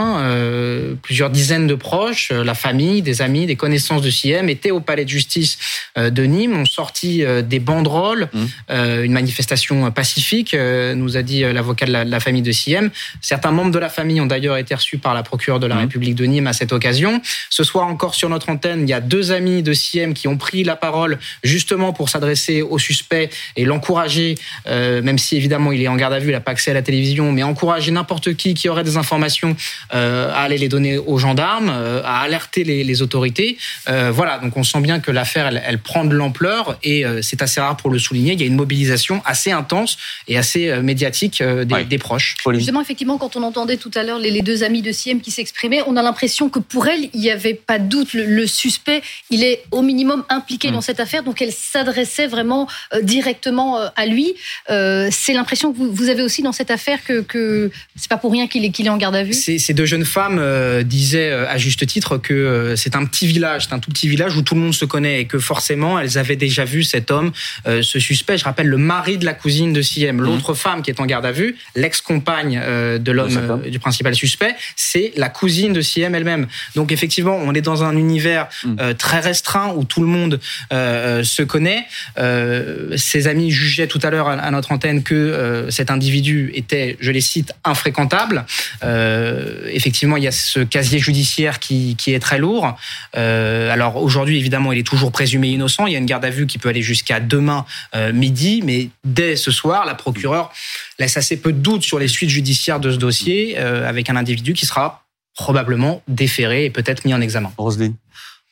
Plusieurs 1.03 1.31
dizaines 1.31 1.67
de 1.67 1.75
proches, 1.75 2.31
la 2.31 2.55
famille, 2.55 3.01
des 3.01 3.23
amis, 3.23 3.47
des 3.47 3.57
connaissances 3.57 4.03
de 4.03 4.11
CIM 4.11 4.49
étaient 4.49 4.71
au 4.71 4.81
palais 4.81 5.05
de 5.05 5.11
justice 5.11 5.59
de 5.97 6.23
Nîmes, 6.25 6.57
ont 6.57 6.67
sorti 6.67 7.25
des 7.45 7.59
banderoles, 7.59 8.29
Mmh. 8.37 9.05
une 9.05 9.13
manifestation 9.13 9.91
pacifique, 9.91 10.55
nous 10.55 11.17
a 11.17 11.23
dit 11.23 11.41
l'avocat 11.43 11.87
de 11.87 11.93
la, 11.93 12.21
famille 12.21 12.43
de 12.43 12.53
CIM. 12.53 12.91
Certains 13.21 13.51
membres 13.51 13.71
de 13.71 13.79
la 13.79 13.89
famille 13.89 14.21
ont 14.21 14.27
d'ailleurs 14.27 14.57
été 14.57 14.75
reçus 14.75 14.99
par 14.99 15.15
la 15.15 15.23
procureure 15.23 15.61
de 15.61 15.67
la 15.67 15.77
Mmh. 15.77 15.81
République 15.81 16.15
de 16.15 16.25
Nîmes 16.25 16.47
à 16.47 16.53
cette 16.53 16.73
occasion. 16.73 17.21
Ce 17.51 17.65
soir 17.65 17.87
encore 17.87 18.15
sur 18.15 18.26
notre 18.29 18.49
antenne, 18.49 18.83
il 18.83 18.89
y 18.89 18.93
a 18.93 19.01
deux 19.01 19.33
amis 19.33 19.63
de 19.63 19.73
CIM 19.73 20.13
qui 20.15 20.29
ont 20.29 20.37
pris 20.37 20.65
la 20.65 20.77
parole 20.77 21.19
justement 21.43 21.93
pour 21.93 22.09
s'adresser 22.09 22.63
au 22.63 22.79
suspect 22.79 23.31
et 23.57 23.65
l'encourager, 23.65 24.37
euh, 24.69 25.03
même 25.03 25.19
si 25.19 25.37
évidemment 25.37 25.73
il 25.73 25.83
est 25.83 25.89
en 25.89 25.97
garde 25.97 26.13
à 26.15 26.19
vue, 26.19 26.29
il 26.29 26.33
n'a 26.33 26.41
pas 26.41 26.53
accès 26.53 26.71
à 26.71 26.75
la 26.75 26.83
télévision, 26.83 27.33
mais 27.33 27.43
encourager 27.43 27.91
n'importe 27.91 28.35
qui 28.35 28.55
qui 28.55 28.69
aurait 28.69 28.85
des 28.85 28.97
informations 28.97 29.57
euh, 29.95 30.31
à 30.33 30.41
aller 30.43 30.59
les 30.59 30.69
donner 30.69 30.99
aux 30.99 31.19
gendarmes, 31.19 31.71
euh, 31.73 32.03
à 32.05 32.21
alerter 32.21 32.65
les, 32.65 32.85
les 32.85 33.03
autorités. 33.03 33.59
Euh, 33.89 34.11
voilà, 34.13 34.39
donc 34.39 34.57
on 34.57 34.63
sent 34.65 34.81
bien 34.81 35.01
que 35.01 35.11
l'affaire, 35.11 35.47
elle, 35.49 35.63
elle 35.67 35.79
prend 35.79 36.05
de 36.05 36.15
l'ampleur 36.15 36.79
et 36.83 37.05
euh, 37.05 37.23
c'est 37.23 37.43
assez 37.43 37.61
rare 37.61 37.77
pour 37.77 37.91
le 37.91 37.99
souligner. 37.99 38.33
Il 38.33 38.41
y 38.41 38.45
a 38.45 38.47
une 38.47 38.57
mobilisation 38.57 39.23
assez 39.25 39.53
intense 39.53 39.97
et 40.29 40.39
assez 40.39 40.69
euh, 40.69 40.83
médiatique 40.83 41.41
euh, 41.41 41.65
des, 41.65 41.75
Ouais. 41.77 41.85
des 41.85 41.99
proches. 41.99 42.37
Pauline. 42.43 42.61
Justement, 42.61 42.81
effectivement, 42.81 43.19
quand 43.19 43.37
on 43.37 43.43
entendait 43.43 43.77
tout 43.77 43.91
à 43.95 44.03
l'heure 44.03 44.19
les, 44.19 44.31
les 44.31 44.41
deux 44.41 44.63
amis 44.65 44.81
de 44.81 44.93
Siem 44.93 45.21
qui 45.21 45.31
s'exprimaient, 45.31 45.83
on 45.87 45.97
a 45.97 46.03
l'impression 46.03 46.49
que 46.49 46.59
pour 46.59 46.87
elle, 46.87 47.09
il 47.13 47.21
n'y 47.21 47.31
avait 47.31 47.55
pas 47.55 47.79
de 47.79 47.87
doute. 47.87 48.15
Le, 48.17 48.25
le 48.25 48.47
suspect, 48.47 49.03
il 49.31 49.45
est 49.45 49.63
au 49.71 49.83
minimum 49.83 50.25
impliqué 50.29 50.67
Mm. 50.71 50.73
dans 50.73 50.81
cette 50.81 51.01
affaire, 51.01 51.23
donc 51.23 51.41
elle 51.43 51.53
s'adressait 51.53 52.27
vraiment 52.27 52.67
euh, 52.95 53.03
directement 53.03 53.79
euh, 53.79 53.89
à 53.97 54.07
lui. 54.07 54.35
Euh, 54.71 55.09
c'est 55.11 55.35
l'impression 55.35 55.73
que 55.73 55.79
vous, 55.79 55.93
vous 55.93 56.09
avez 56.09 56.23
aussi 56.23 56.43
dans 56.43 56.53
cette 56.53 56.71
affaire 56.71 56.99
que, 57.05 57.21
que 57.21 57.71
c'est 57.95 58.09
pas 58.09 58.17
pour 58.17 58.33
rien 58.33 58.47
qu'il 58.47 58.65
est, 58.65 58.71
qu'il 58.71 58.87
est 58.87 58.91
en 58.91 58.97
garde 58.97 59.15
à 59.17 59.23
vue. 59.23 59.33
Ces, 59.33 59.59
ces 59.59 59.75
deux 59.75 59.87
jeunes 59.87 60.05
femmes 60.05 60.39
euh, 60.39 60.83
disaient 60.83 61.31
euh, 61.31 61.49
à 61.49 61.59
juste 61.59 61.87
titre 61.87 62.17
que 62.19 62.33
euh, 62.35 62.77
c'est 62.77 62.97
un 62.97 63.05
petit 63.05 63.27
village, 63.27 63.67
c'est 63.67 63.75
un 63.75 63.79
tout 63.79 63.91
petit 63.91 64.09
village 64.09 64.37
où 64.37 64.43
tout 64.43 64.55
le 64.55 64.61
monde 64.61 64.75
se 64.75 64.85
connaît 64.85 65.21
et 65.21 65.27
que 65.27 65.39
forcément 65.39 65.99
elles 65.99 66.19
avaient 66.19 66.37
déjà 66.37 66.65
vu 66.65 66.83
cet 66.83 67.11
homme, 67.11 67.33
euh, 67.67 67.83
ce 67.83 67.99
suspect. 67.99 68.39
Je 68.39 68.45
rappelle 68.45 68.69
le 68.69 68.79
mari 68.79 69.19
de 69.19 69.25
la 69.25 69.35
cousine 69.35 69.73
de 69.73 69.83
Siem, 69.83 70.21
l'autre 70.21 70.55
femme 70.55 70.83
qui 70.83 70.91
est 70.91 71.01
en 71.01 71.07
garde 71.07 71.27
à 71.27 71.33
vue, 71.33 71.57
l'ex-compagne 71.75 72.61
euh, 72.63 72.99
de 72.99 73.13
l'homme 73.13 73.61
euh, 73.65 73.71
du 73.71 73.79
principal 73.79 74.15
suspect, 74.15 74.55
c'est 74.77 75.13
la 75.17 75.29
cousine 75.29 75.73
de 75.73 75.81
Siem 75.81 76.15
elle-même. 76.15 76.47
Donc 76.75 76.93
effectivement, 76.93 77.37
on 77.37 77.55
est 77.55 77.61
dans 77.61 77.85
un 77.85 77.97
univers 78.09 78.47
Mm. 78.65 78.77
euh, 78.81 78.95
très 78.95 79.21
restreint 79.21 79.69
où 79.77 79.85
tout 79.85 80.01
le 80.01 80.07
monde 80.19 80.35
euh, 80.73 81.21
euh, 81.21 81.25
se 81.25 81.43
connaît. 81.43 81.83
Euh, 82.19 82.97
ses 82.97 83.23
amis 83.33 83.51
jugeaient 83.51 83.87
tout 83.95 84.03
à 84.03 84.11
l'heure 84.11 84.29
à, 84.29 84.35
à 84.35 84.51
notre 84.51 84.73
antenne 84.73 85.03
que 85.03 85.15
euh, 85.15 85.71
cet 85.71 85.91
individu 85.91 86.51
était, 86.55 86.97
je 87.01 87.11
les 87.11 87.21
cite, 87.21 87.53
infréquentable. 87.65 88.45
Euh, 88.83 89.69
effectivement, 89.79 90.17
il 90.17 90.25
y 90.25 90.27
a 90.27 90.33
ce 90.33 90.61
casier 90.61 90.99
judiciaire 90.99 91.59
qui, 91.59 91.97
qui 91.97 92.15
est 92.15 92.21
très 92.21 92.39
lourd. 92.39 92.77
Euh, 93.17 93.71
alors 93.77 93.97
aujourd'hui, 93.97 94.39
évidemment, 94.39 94.73
il 94.73 94.79
est 94.79 94.87
toujours 94.87 95.13
présumé 95.13 95.49
innocent. 95.49 95.87
Il 95.87 95.93
y 95.93 95.97
a 95.97 95.99
une 95.99 96.07
garde 96.07 96.25
à 96.25 96.31
vue 96.31 96.47
qui 96.47 96.59
peut 96.59 96.69
aller 96.69 96.83
jusqu'à 96.83 97.21
demain 97.21 97.65
euh, 97.95 98.13
midi, 98.13 98.63
mais 98.65 98.89
dès 99.05 99.37
ce 99.37 99.51
soir, 99.51 99.85
la 99.87 99.95
procureure 99.95 100.53
laisse 100.99 101.17
assez 101.17 101.37
peu 101.37 101.53
de 101.53 101.59
doutes 101.59 101.83
sur 101.83 101.99
les 101.99 102.09
suites 102.09 102.31
judiciaires 102.31 102.81
de 102.81 102.91
ce 102.91 102.97
dossier, 102.97 103.57
euh, 103.59 103.89
avec 103.89 104.09
un 104.11 104.17
individu 104.17 104.53
qui 104.55 104.67
sera 104.67 105.06
probablement 105.37 106.03
déféré 106.09 106.65
et 106.65 106.71
peut-être 106.71 107.05
mis 107.05 107.15
en 107.15 107.21
examen. 107.21 107.53
Roselyne. 107.57 107.95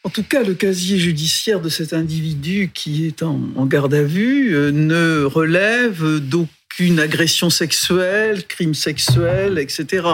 En 0.05 0.11
tout 0.11 0.23
cas, 0.23 0.43
le 0.43 0.53
casier 0.55 0.99
judiciaire 0.99 1.61
de 1.61 1.71
cet 1.71 1.95
individu 1.95 2.71
qui 2.75 3.07
est 3.07 3.23
en, 3.23 3.41
en 3.57 3.65
garde 3.67 3.95
à 3.95 4.03
vue 4.03 4.55
euh, 4.55 4.71
ne 4.71 5.25
relève 5.25 6.19
d'aucune 6.19 7.01
agression 7.01 7.49
sexuelle, 7.49 8.47
crime 8.47 8.75
sexuel, 8.75 9.59
etc. 9.59 10.07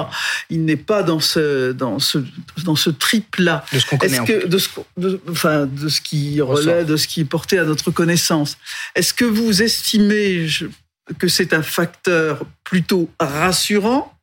Il 0.48 0.64
n'est 0.64 0.76
pas 0.76 1.02
dans 1.02 1.18
ce, 1.18 1.72
dans 1.72 1.98
ce, 1.98 2.18
dans 2.64 2.76
ce 2.76 2.90
triple-là. 2.90 3.64
De 3.72 3.80
ce 3.80 3.86
qu'on 3.86 3.98
connaît. 3.98 4.24
Que 4.24 4.46
de 4.46 4.58
ce, 4.58 4.68
qu'on- 4.68 4.86
de- 4.96 5.20
enfin, 5.28 5.66
de 5.66 5.88
ce 5.88 6.00
qui 6.00 6.40
relève, 6.40 6.86
de 6.86 6.96
ce 6.96 7.08
qui 7.08 7.22
est 7.22 7.24
porté 7.24 7.58
à 7.58 7.64
notre 7.64 7.90
connaissance, 7.90 8.58
est-ce 8.94 9.12
que 9.12 9.24
vous 9.24 9.60
estimez 9.60 10.46
je- 10.46 10.66
que 11.18 11.26
c'est 11.26 11.52
un 11.52 11.62
facteur 11.62 12.44
plutôt 12.62 13.10
rassurant 13.18 14.14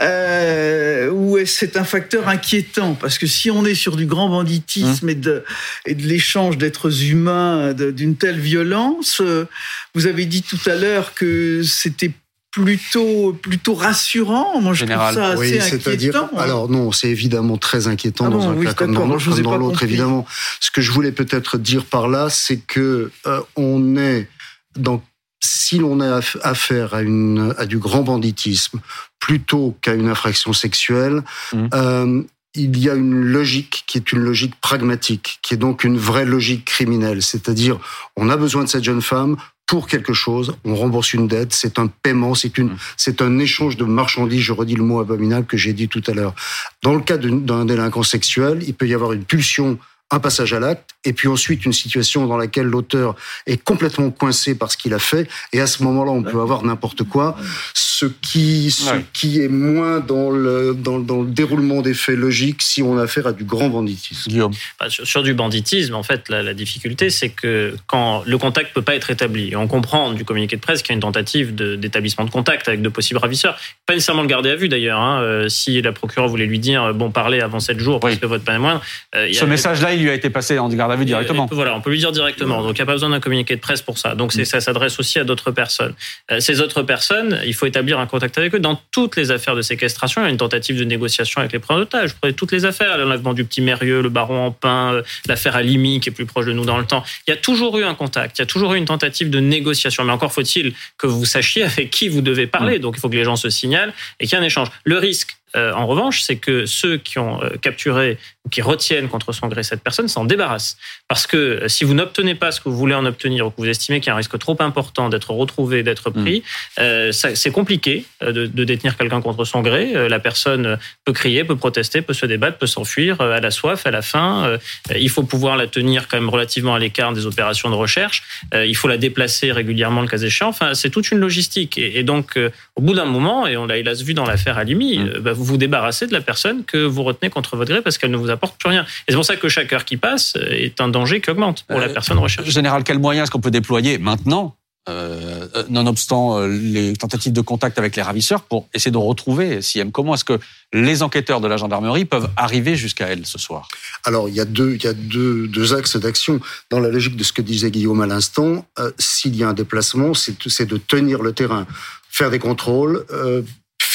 euh, 0.00 1.10
ou 1.10 1.38
est-ce 1.38 1.52
que 1.52 1.58
c'est 1.72 1.76
un 1.76 1.84
facteur 1.84 2.28
inquiétant 2.28 2.94
Parce 2.94 3.18
que 3.18 3.26
si 3.26 3.50
on 3.50 3.64
est 3.64 3.74
sur 3.74 3.96
du 3.96 4.06
grand 4.06 4.28
banditisme 4.28 5.08
et 5.08 5.14
de, 5.14 5.44
et 5.86 5.94
de 5.94 6.02
l'échange 6.06 6.58
d'êtres 6.58 7.04
humains 7.04 7.72
d'une 7.74 8.16
telle 8.16 8.38
violence, 8.40 9.20
euh, 9.20 9.46
vous 9.94 10.06
avez 10.06 10.26
dit 10.26 10.42
tout 10.42 10.58
à 10.66 10.74
l'heure 10.74 11.14
que 11.14 11.62
c'était 11.62 12.12
plutôt 12.52 13.32
plutôt 13.32 13.74
rassurant. 13.74 14.60
Moi, 14.60 14.72
je 14.74 14.80
Général. 14.80 15.14
trouve 15.14 15.24
ça 15.24 15.30
assez 15.32 15.54
Oui, 15.54 15.60
c'est-à-dire. 15.60 16.16
inquiétant. 16.16 16.36
hein. 16.36 16.42
Alors 16.42 16.68
non, 16.68 16.90
c'est 16.90 17.08
évidemment 17.08 17.56
très 17.58 17.86
inquiétant 17.86 18.24
Ah 18.26 18.30
dans 18.30 18.38
bon, 18.38 18.50
un 18.50 18.54
oui, 18.54 18.66
cas 18.66 18.74
comme 18.74 18.92
dans 18.92 19.06
l'autre, 19.06 19.40
dans 19.40 19.72
évidemment. 19.74 20.26
Ce 20.60 20.70
que 20.72 20.80
je 20.80 20.90
voulais 20.90 21.12
peut-être 21.12 21.58
dire 21.58 21.84
par 21.84 22.08
là, 22.08 22.28
c'est 22.28 22.56
que 22.58 23.10
euh, 23.26 23.40
on 23.56 23.96
est 23.96 24.28
dans 24.76 25.00
si 25.40 25.78
l'on 25.78 26.00
a 26.00 26.18
aff- 26.20 26.36
affaire 26.42 26.94
à, 26.94 27.02
une, 27.02 27.54
à 27.58 27.66
du 27.66 27.78
grand 27.78 28.02
banditisme 28.02 28.80
plutôt 29.18 29.76
qu'à 29.82 29.94
une 29.94 30.08
infraction 30.08 30.52
sexuelle, 30.52 31.22
Mhm. 31.52 31.68
euh, 31.74 32.22
il 32.54 32.76
y 32.78 32.90
a 32.90 32.94
une 32.94 33.14
logique 33.22 33.84
qui 33.86 33.96
est 33.98 34.10
une 34.12 34.18
logique 34.20 34.54
pragmatique, 34.60 35.38
qui 35.42 35.54
est 35.54 35.56
donc 35.56 35.84
une 35.84 35.96
vraie 35.96 36.24
logique 36.24 36.64
criminelle. 36.64 37.22
C'est-à-dire, 37.22 37.78
on 38.16 38.28
a 38.28 38.36
besoin 38.36 38.64
de 38.64 38.68
cette 38.68 38.82
jeune 38.82 39.02
femme 39.02 39.36
pour 39.68 39.86
quelque 39.86 40.12
chose, 40.12 40.56
on 40.64 40.74
rembourse 40.74 41.12
une 41.12 41.28
dette, 41.28 41.52
c'est 41.52 41.78
un 41.78 41.86
paiement, 41.86 42.34
c'est 42.34 42.58
une, 42.58 42.70
Mhm. 42.70 42.76
c'est 42.96 43.22
un 43.22 43.38
échange 43.38 43.76
de 43.76 43.84
marchandises. 43.84 44.40
Je 44.42 44.52
redis 44.52 44.74
le 44.74 44.82
mot 44.82 44.98
abominable 44.98 45.46
que 45.46 45.56
j'ai 45.56 45.72
dit 45.72 45.86
tout 45.88 46.02
à 46.08 46.12
l'heure. 46.12 46.34
Dans 46.82 46.92
le 46.94 47.00
cas 47.00 47.18
d'un 47.18 47.64
délinquant 47.64 48.02
sexuel, 48.02 48.64
il 48.66 48.74
peut 48.74 48.88
y 48.88 48.94
avoir 48.94 49.12
une 49.12 49.24
pulsion, 49.24 49.78
un 50.10 50.18
passage 50.18 50.52
à 50.52 50.60
l'acte, 50.60 50.90
et 51.04 51.12
puis 51.12 51.28
ensuite 51.28 51.64
une 51.64 51.72
situation 51.72 52.26
dans 52.26 52.36
laquelle 52.36 52.66
l'auteur 52.66 53.14
est 53.46 53.62
complètement 53.62 54.10
coincé 54.10 54.54
par 54.56 54.70
ce 54.70 54.76
qu'il 54.76 54.92
a 54.94 54.98
fait, 54.98 55.28
et 55.52 55.60
à 55.60 55.66
ce 55.66 55.82
moment-là, 55.84 56.10
on 56.10 56.22
peut 56.22 56.40
avoir 56.40 56.64
n'importe 56.64 57.04
quoi. 57.04 57.36
Ce 57.74 58.06
qui, 58.06 58.70
ce 58.70 58.90
Ouais. 58.90 59.04
qui 59.12 59.42
est 59.42 59.48
moins 59.48 60.00
dans 60.00 60.30
le, 60.30 60.74
dans, 60.74 60.98
dans 60.98 61.20
le 61.22 61.28
déroulement 61.30 61.82
des 61.82 61.92
faits 61.94 62.16
logiques 62.16 62.62
si 62.62 62.82
on 62.82 62.96
a 62.98 63.02
affaire 63.02 63.26
à 63.26 63.32
du 63.32 63.44
grand 63.44 63.68
banditisme. 63.68 64.30
Guillaume. 64.30 64.52
Bah, 64.80 64.88
sur, 64.88 65.06
sur 65.06 65.22
du 65.22 65.34
banditisme, 65.34 65.94
en 65.94 66.02
fait, 66.02 66.28
la, 66.30 66.42
la 66.42 66.54
difficulté, 66.54 67.10
c'est 67.10 67.28
que 67.28 67.76
quand 67.86 68.22
le 68.26 68.38
contact 68.38 68.72
peut 68.72 68.80
pas 68.82 68.94
être 68.94 69.10
établi, 69.10 69.50
et 69.50 69.56
on 69.56 69.66
comprend 69.68 70.12
du 70.12 70.24
communiqué 70.24 70.56
de 70.56 70.60
presse 70.62 70.82
qu'il 70.82 70.90
y 70.90 70.94
a 70.94 70.96
une 70.96 71.00
tentative 71.02 71.54
d'établissement 71.54 72.24
de, 72.24 72.30
contact 72.30 72.68
avec 72.68 72.80
de 72.82 72.88
possibles 72.88 73.20
ravisseurs, 73.20 73.58
pas 73.86 73.92
nécessairement 73.94 74.22
le 74.22 74.28
garder 74.28 74.50
à 74.50 74.56
vue 74.56 74.68
d'ailleurs. 74.68 74.98
hein, 74.98 75.20
euh, 75.22 75.48
si 75.48 75.80
la 75.82 75.92
procureure 75.92 76.28
voulait 76.28 76.46
lui 76.46 76.58
dire 76.58 76.82
euh, 76.84 76.92
bon, 76.92 77.10
parlez 77.10 77.40
avant 77.40 77.60
7 77.60 77.78
jours 77.78 78.00
parce 78.00 78.14
Oui. 78.14 78.20
que 78.20 78.26
votre 78.26 78.44
peine 78.44 78.56
est 78.56 78.58
moindre. 78.58 78.80
euh, 79.14 79.28
Ce 79.32 79.44
message-là, 79.44 79.92
il 80.00 80.04
lui 80.04 80.10
a 80.10 80.14
été 80.14 80.30
passé 80.30 80.58
en 80.58 80.68
garde 80.68 80.92
à 80.92 80.96
vue 80.96 81.04
directement. 81.04 81.46
Voilà, 81.50 81.74
on 81.76 81.80
peut 81.80 81.90
lui 81.90 81.98
dire 81.98 82.12
directement. 82.12 82.62
Donc, 82.62 82.72
il 82.76 82.80
n'y 82.80 82.82
a 82.82 82.86
pas 82.86 82.92
besoin 82.92 83.10
d'un 83.10 83.20
communiqué 83.20 83.54
de 83.54 83.60
presse 83.60 83.82
pour 83.82 83.98
ça. 83.98 84.14
Donc, 84.14 84.34
Mm. 84.34 84.44
ça 84.44 84.60
s'adresse 84.60 84.98
aussi 84.98 85.18
à 85.18 85.24
d'autres 85.24 85.50
personnes. 85.50 85.94
Euh, 86.30 86.40
ces 86.40 86.60
autres 86.60 86.82
personnes, 86.82 87.40
il 87.44 87.54
faut 87.54 87.66
établir 87.66 87.98
un 87.98 88.06
contact 88.06 88.36
avec 88.38 88.54
eux. 88.54 88.58
Dans 88.58 88.80
toutes 88.90 89.16
les 89.16 89.30
affaires 89.30 89.54
de 89.54 89.62
séquestration, 89.62 90.22
il 90.22 90.24
y 90.24 90.26
a 90.28 90.30
une 90.30 90.36
tentative 90.36 90.78
de 90.78 90.84
négociation 90.84 91.40
avec 91.40 91.52
les 91.52 91.58
preneurs 91.58 91.84
d'otages. 91.84 92.10
Vous 92.10 92.16
prenez 92.20 92.34
toutes 92.34 92.52
les 92.52 92.64
affaires, 92.64 92.96
l'enlèvement 92.98 93.34
du 93.34 93.44
petit 93.44 93.60
Mérieux, 93.60 94.02
le 94.02 94.08
baron 94.08 94.46
en 94.46 94.50
pain, 94.50 94.94
euh, 94.94 95.02
l'affaire 95.26 95.56
Alimi, 95.56 96.00
qui 96.00 96.08
est 96.08 96.12
plus 96.12 96.26
proche 96.26 96.46
de 96.46 96.52
nous 96.52 96.64
dans 96.64 96.78
le 96.78 96.86
temps. 96.86 97.04
Il 97.26 97.30
y 97.30 97.34
a 97.34 97.36
toujours 97.36 97.78
eu 97.78 97.84
un 97.84 97.94
contact, 97.94 98.38
il 98.38 98.42
y 98.42 98.44
a 98.44 98.46
toujours 98.46 98.74
eu 98.74 98.78
une 98.78 98.84
tentative 98.86 99.30
de 99.30 99.40
négociation. 99.40 100.04
Mais 100.04 100.12
encore 100.12 100.32
faut-il 100.32 100.72
que 100.98 101.06
vous 101.06 101.24
sachiez 101.24 101.64
avec 101.64 101.90
qui 101.90 102.08
vous 102.08 102.20
devez 102.22 102.46
parler. 102.46 102.78
Donc, 102.78 102.94
il 102.96 103.00
faut 103.00 103.08
que 103.08 103.16
les 103.16 103.24
gens 103.24 103.36
se 103.36 103.50
signalent 103.50 103.92
et 104.18 104.26
qu'il 104.26 104.36
y 104.36 104.40
ait 104.40 104.42
un 104.42 104.46
échange. 104.46 104.68
Le 104.84 104.98
risque, 104.98 105.36
euh, 105.56 105.72
en 105.72 105.86
revanche, 105.86 106.22
c'est 106.22 106.36
que 106.36 106.64
ceux 106.66 106.96
qui 106.96 107.18
ont 107.18 107.42
euh, 107.42 107.50
capturé 107.60 108.18
ou 108.44 108.48
qui 108.48 108.62
retiennent 108.62 109.08
contre 109.08 109.32
son 109.32 109.48
gré 109.48 109.62
cette 109.62 109.82
personne 109.82 110.08
s'en 110.08 110.24
débarrassent. 110.24 110.76
Parce 111.08 111.26
que 111.26 111.36
euh, 111.36 111.68
si 111.68 111.84
vous 111.84 111.94
n'obtenez 111.94 112.34
pas 112.34 112.52
ce 112.52 112.60
que 112.60 112.68
vous 112.68 112.76
voulez 112.76 112.94
en 112.94 113.04
obtenir 113.04 113.46
ou 113.46 113.50
que 113.50 113.56
vous 113.58 113.68
estimez 113.68 114.00
qu'il 114.00 114.08
y 114.08 114.10
a 114.10 114.14
un 114.14 114.16
risque 114.16 114.38
trop 114.38 114.56
important 114.60 115.08
d'être 115.08 115.30
retrouvé, 115.32 115.82
d'être 115.82 116.10
pris, 116.10 116.42
euh, 116.78 117.12
ça- 117.12 117.34
c'est 117.34 117.50
compliqué 117.50 118.04
de, 118.22 118.46
de 118.46 118.64
détenir 118.64 118.96
quelqu'un 118.96 119.20
contre 119.20 119.44
son 119.44 119.60
gré. 119.60 120.08
La 120.08 120.18
personne 120.20 120.78
peut 121.04 121.12
crier, 121.12 121.44
peut 121.44 121.56
protester, 121.56 122.00
peut 122.02 122.14
se 122.14 122.26
débattre, 122.26 122.58
peut 122.58 122.66
s'enfuir. 122.66 123.20
euh, 123.20 123.36
Elle 123.36 123.44
a 123.46 123.50
soif, 123.50 123.82
elle 123.86 123.94
a 123.96 124.02
faim. 124.02 124.58
Il 124.96 125.10
faut 125.10 125.22
pouvoir 125.24 125.56
la 125.56 125.66
tenir 125.66 126.08
quand 126.08 126.16
même 126.18 126.28
relativement 126.30 126.74
à 126.74 126.78
l'écart 126.78 127.12
des 127.12 127.26
opérations 127.26 127.70
de 127.70 127.74
recherche. 127.74 128.22
Il 128.54 128.76
faut 128.76 128.88
la 128.88 128.96
déplacer 128.98 129.52
régulièrement 129.52 130.00
le 130.02 130.08
cas 130.08 130.18
échéant. 130.18 130.48
Enfin, 130.48 130.74
c'est 130.74 130.90
toute 130.90 131.10
une 131.10 131.18
logistique. 131.18 131.76
Et, 131.78 131.98
et 131.98 132.02
donc, 132.02 132.38
au 132.76 132.80
bout 132.82 132.94
d'un 132.94 133.04
moment, 133.04 133.46
et 133.46 133.56
on 133.56 133.66
l'a 133.66 133.76
hélas 133.78 134.02
vu 134.02 134.14
dans 134.14 134.24
l'affaire 134.26 134.58
Alimi, 134.58 134.98
Mm. 134.98 135.18
bah, 135.20 135.32
vous 135.40 135.46
vous 135.46 135.56
débarrassez 135.56 136.06
de 136.06 136.12
la 136.12 136.20
personne 136.20 136.64
que 136.64 136.76
vous 136.76 137.02
retenez 137.02 137.30
contre 137.30 137.56
votre 137.56 137.70
gré 137.70 137.80
parce 137.80 137.96
qu'elle 137.96 138.10
ne 138.10 138.18
vous 138.18 138.30
apporte 138.30 138.60
plus 138.60 138.68
rien. 138.68 138.82
Et 139.08 139.12
c'est 139.12 139.14
pour 139.14 139.24
ça 139.24 139.36
que 139.36 139.48
chaque 139.48 139.72
heure 139.72 139.86
qui 139.86 139.96
passe 139.96 140.34
euh, 140.36 140.52
est 140.52 140.80
un 140.82 140.88
danger 140.88 141.22
qui 141.22 141.30
augmente 141.30 141.64
pour 141.64 141.78
la 141.78 141.86
Euh, 141.86 141.94
personne 141.94 142.18
recherchée. 142.18 142.50
Général, 142.50 142.84
quels 142.84 142.98
moyens 142.98 143.24
est-ce 143.24 143.30
qu'on 143.30 143.40
peut 143.40 143.50
déployer 143.50 143.96
maintenant 143.96 144.56
euh, 144.88 145.46
nonobstant 145.68 146.46
les 146.46 146.94
tentatives 146.94 147.32
de 147.32 147.40
contact 147.42 147.78
avec 147.78 147.96
les 147.96 148.02
ravisseurs, 148.02 148.42
pour 148.42 148.66
essayer 148.74 148.90
de 148.90 148.96
retrouver 148.96 149.62
Siem. 149.62 149.92
Comment 149.92 150.14
est-ce 150.14 150.24
que 150.24 150.38
les 150.72 151.02
enquêteurs 151.02 151.40
de 151.40 151.48
la 151.48 151.56
gendarmerie 151.58 152.06
peuvent 152.06 152.30
arriver 152.36 152.76
jusqu'à 152.76 153.06
elle 153.08 153.24
ce 153.26 153.38
soir? 153.38 153.68
Alors, 154.04 154.28
il 154.28 154.34
y 154.34 154.40
a 154.40 154.44
deux, 154.44 154.74
il 154.74 154.82
y 154.82 154.88
a 154.88 154.94
deux, 154.94 155.46
deux 155.48 155.74
axes 155.74 155.96
d'action. 155.96 156.40
Dans 156.70 156.80
la 156.80 156.88
logique 156.88 157.16
de 157.16 157.24
ce 157.24 157.32
que 157.32 157.42
disait 157.42 157.70
Guillaume 157.70 158.00
à 158.00 158.06
l'instant, 158.06 158.66
s'il 158.98 159.36
y 159.36 159.44
a 159.44 159.48
un 159.48 159.52
déplacement, 159.52 160.12
c'est 160.14 160.66
de 160.66 160.76
tenir 160.78 161.22
le 161.22 161.32
terrain 161.32 161.66
faire 162.08 162.30
des 162.30 162.40
contrôles, 162.40 163.04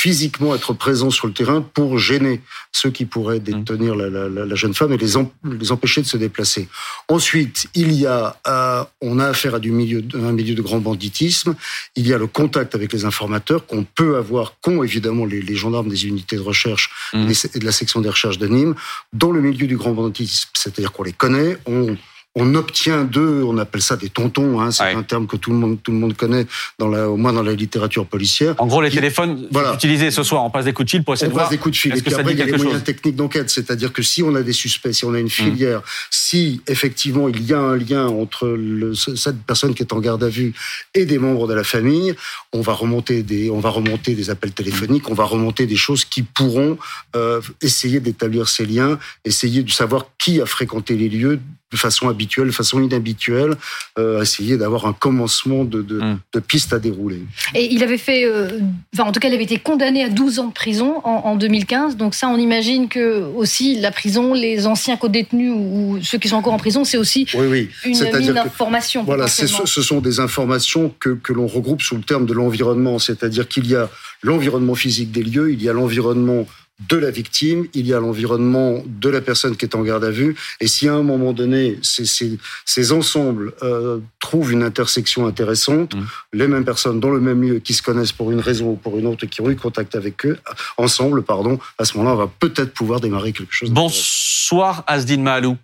physiquement 0.06 0.54
être 0.54 0.74
présent 0.74 1.10
sur 1.10 1.26
le 1.26 1.34
terrain 1.34 1.62
pour 1.64 1.98
gêner 1.98 2.40
ceux 2.72 2.92
qui 2.92 3.06
pourraient 3.06 3.40
mmh. 3.40 3.64
détenir 3.64 3.96
la, 3.96 4.08
la, 4.08 4.30
la 4.30 4.56
jeune 4.56 4.76
femme 4.76 4.94
et 4.94 4.98
les, 4.98 5.14
les, 5.60 5.72
empêcher 5.72 6.02
de 6.04 6.06
se 6.06 6.16
déplacer. 6.16 6.70
Ensuite, 7.08 7.66
il 7.74 7.92
y 7.92 8.06
a, 8.06 8.38
euh, 8.46 8.84
on 9.02 9.18
a 9.18 9.26
affaire 9.26 9.56
à 9.56 9.60
du 9.60 9.72
milieu, 9.72 10.04
un 10.14 10.32
milieu 10.32 10.54
de 10.54 10.62
grand 10.62 10.78
banditisme. 10.78 11.56
Il 11.96 12.08
y 12.08 12.14
a 12.14 12.20
le 12.20 12.28
contact 12.28 12.76
avec 12.76 12.94
les 12.94 13.04
informateurs 13.04 13.66
qu'on 13.66 13.84
peut 13.84 14.18
avoir, 14.18 14.54
qu'ont 14.62 14.84
évidemment 14.84 15.26
les, 15.26 15.42
les, 15.42 15.56
gendarmes 15.56 15.90
des 15.90 16.06
unités 16.06 16.36
de 16.36 16.44
recherche 16.44 16.92
mmh. 17.16 17.32
et 17.56 17.60
de 17.60 17.66
la 17.66 17.72
section 17.72 18.00
des 18.00 18.10
recherches 18.10 18.38
de 18.38 18.48
Nîmes, 18.48 18.76
dans 19.12 19.32
le 19.32 19.42
milieu 19.42 19.66
du 19.66 19.76
grand 19.76 19.94
banditisme. 19.94 20.52
C'est-à-dire 20.54 20.92
qu'on 20.92 21.02
les 21.02 21.14
connaît, 21.14 21.58
on 21.66 21.98
on 22.38 22.54
obtient 22.56 23.06
d'eux, 23.06 23.44
on 23.46 23.58
appelle 23.58 23.82
ça 23.82 23.96
des 23.96 24.10
tontons, 24.10 24.60
hein, 24.60 24.70
c'est 24.72 24.84
un 24.84 25.04
terme 25.04 25.26
que 25.26 25.38
tout 25.38 25.52
le 25.52 25.58
monde 25.58 25.78
tout 25.82 25.92
le 25.92 25.98
monde 25.98 26.16
connaît 26.16 26.46
dans 26.80 26.90
la, 26.90 27.10
au 27.10 27.16
moins 27.16 27.32
dans 27.32 27.44
la 27.44 27.54
littérature 27.54 28.06
policière. 28.06 28.56
En 28.58 28.68
gros, 28.68 28.82
les 28.82 28.90
téléphones 28.90 29.48
voilà. 29.52 29.74
utilisés 29.74 30.12
ce 30.12 30.22
soir, 30.24 30.44
on 30.44 30.50
passe 30.50 30.66
des 30.66 30.74
coups 30.74 30.88
de 30.88 30.90
fil 30.92 31.04
pour 31.04 31.14
essayer 31.14 31.28
on 31.28 31.30
de 31.30 31.34
voir. 31.34 31.46
On 31.46 31.50
passe 31.50 31.58
des 31.58 31.62
coups 31.62 31.76
de 31.76 31.80
fil. 31.80 31.98
Et 31.98 32.02
puis 32.02 32.14
après, 32.14 32.34
il 32.34 32.40
y 32.40 32.42
a 32.42 32.46
les 32.46 32.58
moyens 32.58 32.84
techniques 32.84 33.16
d'enquête, 33.16 33.50
c'est-à-dire 33.50 33.94
que 33.94 34.02
si 34.02 34.22
on 34.22 34.36
a 34.36 34.42
des 34.42 34.54
suspects, 34.54 34.92
si 34.92 35.06
on 35.06 35.14
a 35.14 35.20
une 35.20 35.28
mmh. 35.28 35.30
filière, 35.30 35.82
si 36.12 36.62
effectivement 36.68 37.30
il 37.30 37.46
y 37.46 37.54
a 37.54 37.60
un 37.60 37.78
lien 37.78 38.08
entre 38.08 38.48
le, 38.48 38.94
cette 38.94 39.42
personne 39.44 39.74
qui 39.74 39.84
est 39.84 39.94
en 39.94 40.00
garde 40.00 40.24
à 40.24 40.30
vue 40.30 40.54
et 40.94 41.06
des 41.06 41.18
membres 41.18 41.48
de 41.48 41.54
la 41.54 41.64
famille, 41.64 42.16
on 42.52 42.62
va 42.62 42.74
remonter 42.74 43.24
des, 43.24 43.50
on 43.50 43.60
va 43.60 43.70
remonter 43.70 44.14
des 44.14 44.30
appels 44.30 44.52
téléphoniques, 44.52 45.10
on 45.10 45.14
va 45.14 45.24
remonter 45.24 45.66
des 45.68 45.76
choses 45.78 46.04
qui 46.04 46.24
pourront 46.24 46.78
euh, 47.16 47.40
essayer 47.62 48.02
d'établir 48.02 48.50
ces 48.50 48.66
liens, 48.66 49.00
essayer 49.24 49.64
de 49.64 49.72
savoir 49.72 50.08
qui 50.18 50.42
a 50.42 50.46
fréquenté 50.46 50.98
les 50.98 51.08
lieux 51.08 51.40
de 51.76 51.80
façon 51.80 52.10
habituelle, 52.10 52.48
de 52.48 52.52
façon 52.54 52.82
inhabituelle, 52.82 53.56
euh, 54.00 54.22
essayer 54.22 54.58
d'avoir 54.58 54.86
un 54.86 54.94
commencement 54.94 55.64
de, 55.66 55.82
de, 55.82 56.00
mm. 56.00 56.20
de, 56.34 56.40
piste 56.40 56.74
à 56.74 56.80
dérouler. 56.80 57.22
Et 57.54 57.74
il 57.74 57.84
avait 57.84 57.98
fait, 57.98 58.26
euh, 58.26 58.60
enfin, 58.94 59.08
en 59.08 59.12
tout 59.12 59.20
cas, 59.20 59.28
il 59.28 59.34
avait 59.34 59.44
été 59.44 59.58
condamné 59.58 60.04
à 60.04 60.10
12 60.10 60.40
ans 60.40 60.48
de 60.48 60.54
prison 60.54 61.02
en, 61.04 61.22
en, 61.26 61.36
2015. 61.36 61.98
Donc 61.98 62.16
ça, 62.16 62.30
on 62.30 62.38
imagine 62.38 62.88
que 62.88 63.24
aussi 63.36 63.80
la 63.80 63.92
prison, 63.92 64.34
les 64.34 64.68
anciens 64.68 64.98
co-détenus 64.98 65.54
ou, 65.56 66.00
ceux 66.02 66.18
qui 66.18 66.30
sont 66.30 66.38
encore 66.38 66.54
en 66.54 66.58
prison, 66.58 66.84
c'est 66.84 66.98
aussi 66.98 67.28
oui, 67.34 67.48
oui. 67.48 67.70
une 67.86 68.20
mine 68.20 68.34
d'informations. 68.34 69.04
Voilà, 69.04 69.28
ce, 69.28 69.48
ce 69.48 69.82
sont 69.82 70.00
des 70.00 70.20
informations 70.20 70.94
que, 71.00 71.10
que 71.10 71.34
l'on 71.34 71.48
regroupe 71.48 71.82
sous 71.82 71.96
le 71.96 72.04
terme 72.04 72.26
de 72.26 72.34
l'environnement, 72.34 73.00
c'est-à-dire 73.00 73.48
qu'il 73.48 73.68
y 73.68 73.76
a 73.76 73.90
l'environnement 74.24 74.76
physique 74.76 75.12
des 75.12 75.24
lieux, 75.24 75.52
il 75.52 75.62
y 75.62 75.70
a 75.70 75.74
l'environnement 75.74 76.48
de 76.90 76.98
la 76.98 77.10
victime, 77.10 77.68
il 77.74 77.88
y 77.88 77.94
a 77.94 78.00
l'environnement 78.00 78.84
de 78.86 79.10
la 79.10 79.22
personne 79.22 79.56
qui 79.56 79.64
est 79.64 79.76
en 79.76 79.82
garde 79.82 80.04
à 80.04 80.12
vue. 80.12 80.36
Et 80.60 80.68
si 80.68 80.90
à 80.90 80.94
un 80.94 81.04
moment 81.04 81.32
donné, 81.32 81.80
ces, 81.82 82.06
ces, 82.06 82.38
ces 82.66 82.92
ensembles 82.92 83.54
euh, 83.64 84.00
trouvent 84.20 84.52
une 84.52 84.64
intersection 84.64 85.26
intéressante, 85.26 85.96
mmh. 85.96 86.06
les 86.34 86.48
mêmes 86.48 86.66
personnes 86.66 87.00
dans 87.00 87.12
le 87.12 87.22
même 87.22 87.42
lieu 87.42 87.60
qui 87.60 87.74
se 87.74 87.82
connaissent 87.82 88.12
pour 88.12 88.32
une 88.32 88.42
raison 88.42 88.72
ou 88.72 88.76
pour 88.76 88.98
une 88.98 89.08
autre, 89.08 89.26
qui 89.26 89.40
ont 89.40 89.50
eu 89.50 89.56
contact 89.56 89.96
avec 89.96 90.26
eux, 90.26 90.38
ensemble, 90.78 91.24
pardon, 91.24 91.60
à 91.78 91.86
ce 91.86 91.98
moment-là, 91.98 92.16
on 92.16 92.20
va 92.20 92.32
peut-être 92.40 92.74
pouvoir 92.74 93.00
démarrer 93.00 93.32
quelque 93.32 93.54
chose. 93.54 93.72
Bonsoir 93.72 94.84
Asdine 94.86 95.24
Mahalou. 95.24 95.58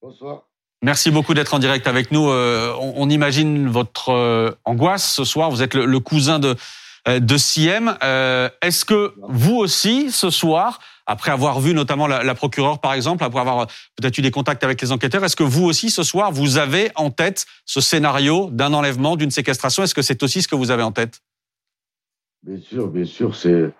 Bonsoir. 0.00 0.42
Merci 0.82 1.10
beaucoup 1.10 1.34
d'être 1.34 1.52
en 1.54 1.58
direct 1.58 1.88
avec 1.88 2.12
nous. 2.12 2.28
Euh, 2.28 2.72
on, 2.78 2.94
on, 2.96 3.10
imagine 3.10 3.68
votre 3.68 4.10
euh, 4.10 4.52
angoisse 4.64 5.10
ce 5.10 5.24
soir. 5.24 5.50
Vous 5.50 5.62
êtes 5.62 5.74
le, 5.74 5.84
le 5.84 6.00
cousin 6.00 6.38
de 6.38 6.54
de 7.06 7.36
Siem. 7.36 7.96
Euh, 8.02 8.48
est-ce 8.62 8.84
que 8.84 9.14
vous 9.18 9.56
aussi, 9.56 10.10
ce 10.10 10.30
soir, 10.30 10.80
après 11.06 11.30
avoir 11.30 11.60
vu 11.60 11.72
notamment 11.72 12.06
la, 12.06 12.24
la 12.24 12.34
procureure, 12.34 12.80
par 12.80 12.94
exemple, 12.94 13.22
après 13.22 13.40
avoir 13.40 13.60
euh, 13.60 13.66
peut-être 13.96 14.18
eu 14.18 14.22
des 14.22 14.32
contacts 14.32 14.64
avec 14.64 14.80
les 14.82 14.90
enquêteurs, 14.90 15.24
est-ce 15.24 15.36
que 15.36 15.44
vous 15.44 15.64
aussi, 15.64 15.90
ce 15.90 16.02
soir, 16.02 16.32
vous 16.32 16.58
avez 16.58 16.90
en 16.96 17.10
tête 17.10 17.46
ce 17.64 17.80
scénario 17.80 18.50
d'un 18.50 18.72
enlèvement, 18.74 19.16
d'une 19.16 19.30
séquestration? 19.30 19.84
Est-ce 19.84 19.94
que 19.94 20.02
c'est 20.02 20.22
aussi 20.22 20.42
ce 20.42 20.48
que 20.48 20.56
vous 20.56 20.70
avez 20.70 20.82
en 20.82 20.92
tête? 20.92 21.20
Bien 22.42 22.60
sûr, 22.60 22.88
bien 22.88 23.04
sûr, 23.04 23.34
c'est 23.34 23.72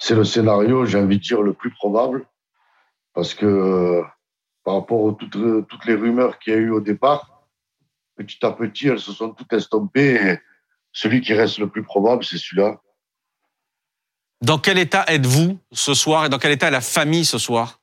c'est 0.00 0.14
le 0.14 0.22
scénario, 0.22 0.86
j'ai 0.86 0.98
envie 0.98 1.18
de 1.18 1.22
dire, 1.22 1.42
le 1.42 1.52
plus 1.52 1.72
probable, 1.72 2.24
parce 3.14 3.34
que 3.34 4.00
par 4.64 4.74
rapport 4.74 5.08
à 5.08 5.14
toutes, 5.14 5.66
toutes 5.66 5.84
les 5.86 5.94
rumeurs 5.94 6.38
qu'il 6.38 6.52
y 6.52 6.56
a 6.56 6.58
eu 6.60 6.70
au 6.70 6.80
départ, 6.80 7.42
petit 8.14 8.44
à 8.44 8.52
petit, 8.52 8.88
elles 8.88 9.00
se 9.00 9.12
sont 9.12 9.30
toutes 9.30 9.52
estompées. 9.52 10.38
Celui 10.92 11.20
qui 11.20 11.34
reste 11.34 11.58
le 11.58 11.68
plus 11.68 11.82
probable, 11.82 12.24
c'est 12.24 12.38
celui-là. 12.38 12.80
Dans 14.40 14.58
quel 14.58 14.78
état 14.78 15.04
êtes-vous 15.08 15.58
ce 15.72 15.94
soir 15.94 16.26
et 16.26 16.28
dans 16.28 16.38
quel 16.38 16.52
état 16.52 16.68
est 16.68 16.72
la 16.72 16.80
famille 16.80 17.24
ce 17.24 17.38
soir? 17.38 17.80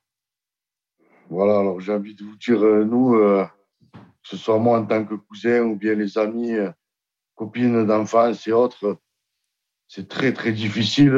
Voilà, 1.28 1.58
alors 1.58 1.80
j'ai 1.80 1.92
envie 1.92 2.14
de 2.14 2.24
vous 2.24 2.36
dire, 2.36 2.62
euh, 2.64 2.84
nous, 2.84 3.16
euh, 3.16 3.44
que 3.92 4.00
ce 4.22 4.36
soit 4.36 4.58
moi 4.58 4.78
en 4.78 4.86
tant 4.86 5.04
que 5.04 5.14
cousin 5.14 5.62
ou 5.62 5.76
bien 5.76 5.94
les 5.94 6.16
amis, 6.18 6.52
euh, 6.52 6.70
copines 7.34 7.84
d'enfance 7.84 8.46
et 8.46 8.52
autres, 8.52 8.98
c'est 9.88 10.08
très 10.08 10.32
très 10.32 10.52
difficile. 10.52 11.14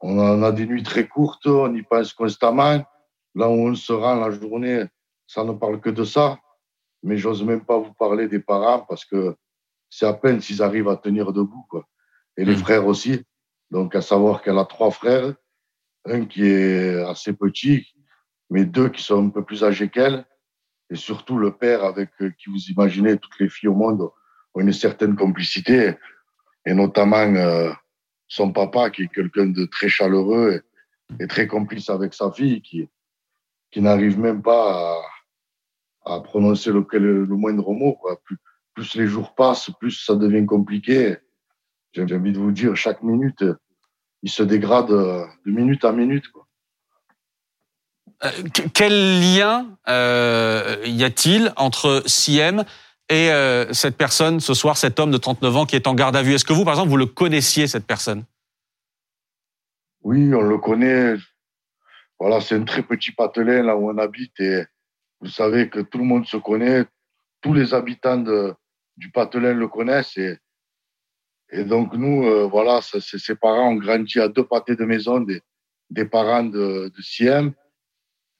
On 0.00 0.18
en 0.18 0.42
a 0.42 0.52
des 0.52 0.66
nuits 0.66 0.82
très 0.82 1.08
courtes, 1.08 1.46
on 1.46 1.74
y 1.74 1.82
pense 1.82 2.12
constamment. 2.12 2.84
Là 3.34 3.48
où 3.48 3.68
on 3.68 3.74
se 3.74 3.92
rend 3.92 4.14
la 4.16 4.30
journée, 4.30 4.84
ça 5.26 5.44
ne 5.44 5.52
parle 5.52 5.80
que 5.80 5.90
de 5.90 6.04
ça. 6.04 6.38
Mais 7.02 7.16
j'ose 7.16 7.42
même 7.42 7.64
pas 7.64 7.78
vous 7.78 7.92
parler 7.94 8.28
des 8.28 8.38
parents 8.38 8.80
parce 8.88 9.04
que 9.04 9.34
c'est 9.96 10.06
à 10.06 10.12
peine 10.12 10.40
s'ils 10.40 10.60
arrivent 10.60 10.88
à 10.88 10.96
tenir 10.96 11.32
debout. 11.32 11.64
Quoi. 11.70 11.86
Et 12.36 12.44
les 12.44 12.56
mmh. 12.56 12.64
frères 12.64 12.86
aussi. 12.88 13.22
Donc, 13.70 13.94
à 13.94 14.02
savoir 14.02 14.42
qu'elle 14.42 14.58
a 14.58 14.64
trois 14.64 14.90
frères, 14.90 15.34
un 16.04 16.24
qui 16.24 16.44
est 16.46 17.00
assez 17.04 17.32
petit, 17.32 17.86
mais 18.50 18.64
deux 18.64 18.88
qui 18.88 19.04
sont 19.04 19.24
un 19.24 19.30
peu 19.30 19.44
plus 19.44 19.62
âgés 19.62 19.88
qu'elle, 19.88 20.26
et 20.90 20.96
surtout 20.96 21.38
le 21.38 21.56
père 21.56 21.84
avec 21.84 22.10
euh, 22.20 22.30
qui 22.36 22.50
vous 22.50 22.70
imaginez 22.70 23.18
toutes 23.18 23.38
les 23.38 23.48
filles 23.48 23.68
au 23.68 23.74
monde 23.74 24.10
ont 24.54 24.60
une 24.60 24.72
certaine 24.72 25.14
complicité, 25.14 25.94
et 26.66 26.74
notamment 26.74 27.32
euh, 27.36 27.72
son 28.26 28.52
papa 28.52 28.90
qui 28.90 29.02
est 29.04 29.14
quelqu'un 29.14 29.46
de 29.46 29.64
très 29.64 29.88
chaleureux 29.88 30.64
et, 31.20 31.26
très 31.28 31.46
complice 31.46 31.88
avec 31.88 32.14
sa 32.14 32.32
fille, 32.32 32.62
qui, 32.62 32.88
qui 33.70 33.80
n'arrive 33.80 34.18
même 34.18 34.42
pas 34.42 34.98
à, 36.04 36.16
à 36.16 36.20
prononcer 36.20 36.72
le, 36.72 36.84
le, 36.92 37.24
le 37.24 37.36
moindre 37.36 37.72
mot. 37.72 37.94
Quoi. 37.94 38.20
Plus, 38.24 38.36
plus 38.74 38.94
les 38.96 39.06
jours 39.06 39.34
passent, 39.34 39.70
plus 39.78 39.92
ça 39.92 40.16
devient 40.16 40.44
compliqué. 40.46 41.16
J'ai 41.92 42.02
envie 42.02 42.32
de 42.32 42.38
vous 42.38 42.52
dire, 42.52 42.74
chaque 42.76 43.02
minute, 43.02 43.44
il 44.22 44.30
se 44.30 44.42
dégrade 44.42 44.88
de 44.88 45.26
minute 45.46 45.84
à 45.84 45.92
minute. 45.92 46.28
Quoi. 46.28 46.44
Euh, 48.24 48.30
quel 48.72 49.20
lien 49.20 49.76
euh, 49.88 50.76
y 50.84 51.04
a-t-il 51.04 51.52
entre 51.56 52.02
Siem 52.06 52.64
et 53.10 53.30
euh, 53.30 53.72
cette 53.72 53.96
personne 53.96 54.40
ce 54.40 54.54
soir, 54.54 54.76
cet 54.76 54.98
homme 54.98 55.10
de 55.10 55.18
39 55.18 55.56
ans 55.56 55.66
qui 55.66 55.76
est 55.76 55.86
en 55.86 55.94
garde 55.94 56.16
à 56.16 56.22
vue? 56.22 56.34
Est-ce 56.34 56.44
que 56.44 56.52
vous, 56.52 56.64
par 56.64 56.74
exemple, 56.74 56.90
vous 56.90 56.96
le 56.96 57.06
connaissiez, 57.06 57.66
cette 57.66 57.86
personne? 57.86 58.24
Oui, 60.02 60.34
on 60.34 60.42
le 60.42 60.58
connaît. 60.58 61.16
Voilà, 62.18 62.40
c'est 62.40 62.54
un 62.54 62.64
très 62.64 62.82
petit 62.82 63.12
patelin 63.12 63.62
là 63.62 63.76
où 63.76 63.90
on 63.90 63.98
habite 63.98 64.38
et 64.40 64.64
vous 65.20 65.28
savez 65.28 65.68
que 65.68 65.80
tout 65.80 65.98
le 65.98 66.04
monde 66.04 66.26
se 66.26 66.36
connaît. 66.36 66.84
Tous 67.40 67.52
les 67.52 67.74
habitants 67.74 68.18
de, 68.18 68.54
du 68.96 69.10
Patelin 69.10 69.54
le 69.54 69.68
connaissent. 69.68 70.16
Et, 70.16 70.38
et 71.50 71.64
donc, 71.64 71.94
nous, 71.94 72.26
euh, 72.26 72.46
voilà, 72.46 72.80
ses 72.82 73.34
parents 73.34 73.70
ont 73.70 73.76
grandi 73.76 74.20
à 74.20 74.28
deux 74.28 74.44
pâtés 74.44 74.76
de 74.76 74.84
maison 74.84 75.20
des, 75.20 75.40
des 75.90 76.04
parents 76.04 76.44
de, 76.44 76.92
de 76.94 77.02
Siem, 77.02 77.52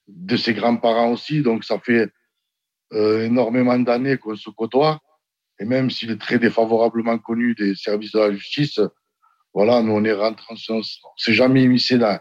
de 0.06 0.36
ses 0.36 0.54
grands-parents 0.54 1.12
aussi. 1.12 1.42
Donc, 1.42 1.64
ça 1.64 1.78
fait 1.78 2.10
euh, 2.92 3.24
énormément 3.24 3.78
d'années 3.78 4.18
qu'on 4.18 4.36
se 4.36 4.50
côtoie. 4.50 5.00
Et 5.60 5.64
même 5.64 5.90
s'il 5.90 6.10
est 6.10 6.20
très 6.20 6.38
défavorablement 6.38 7.18
connu 7.18 7.54
des 7.54 7.74
services 7.74 8.12
de 8.12 8.18
la 8.18 8.32
justice, 8.32 8.80
voilà, 9.52 9.82
nous, 9.82 9.92
on 9.92 10.04
est 10.04 10.12
rentré, 10.12 10.54
on 10.68 10.82
s'est 11.16 11.32
jamais 11.32 11.62
immiscé 11.62 11.96
dans, 11.96 12.18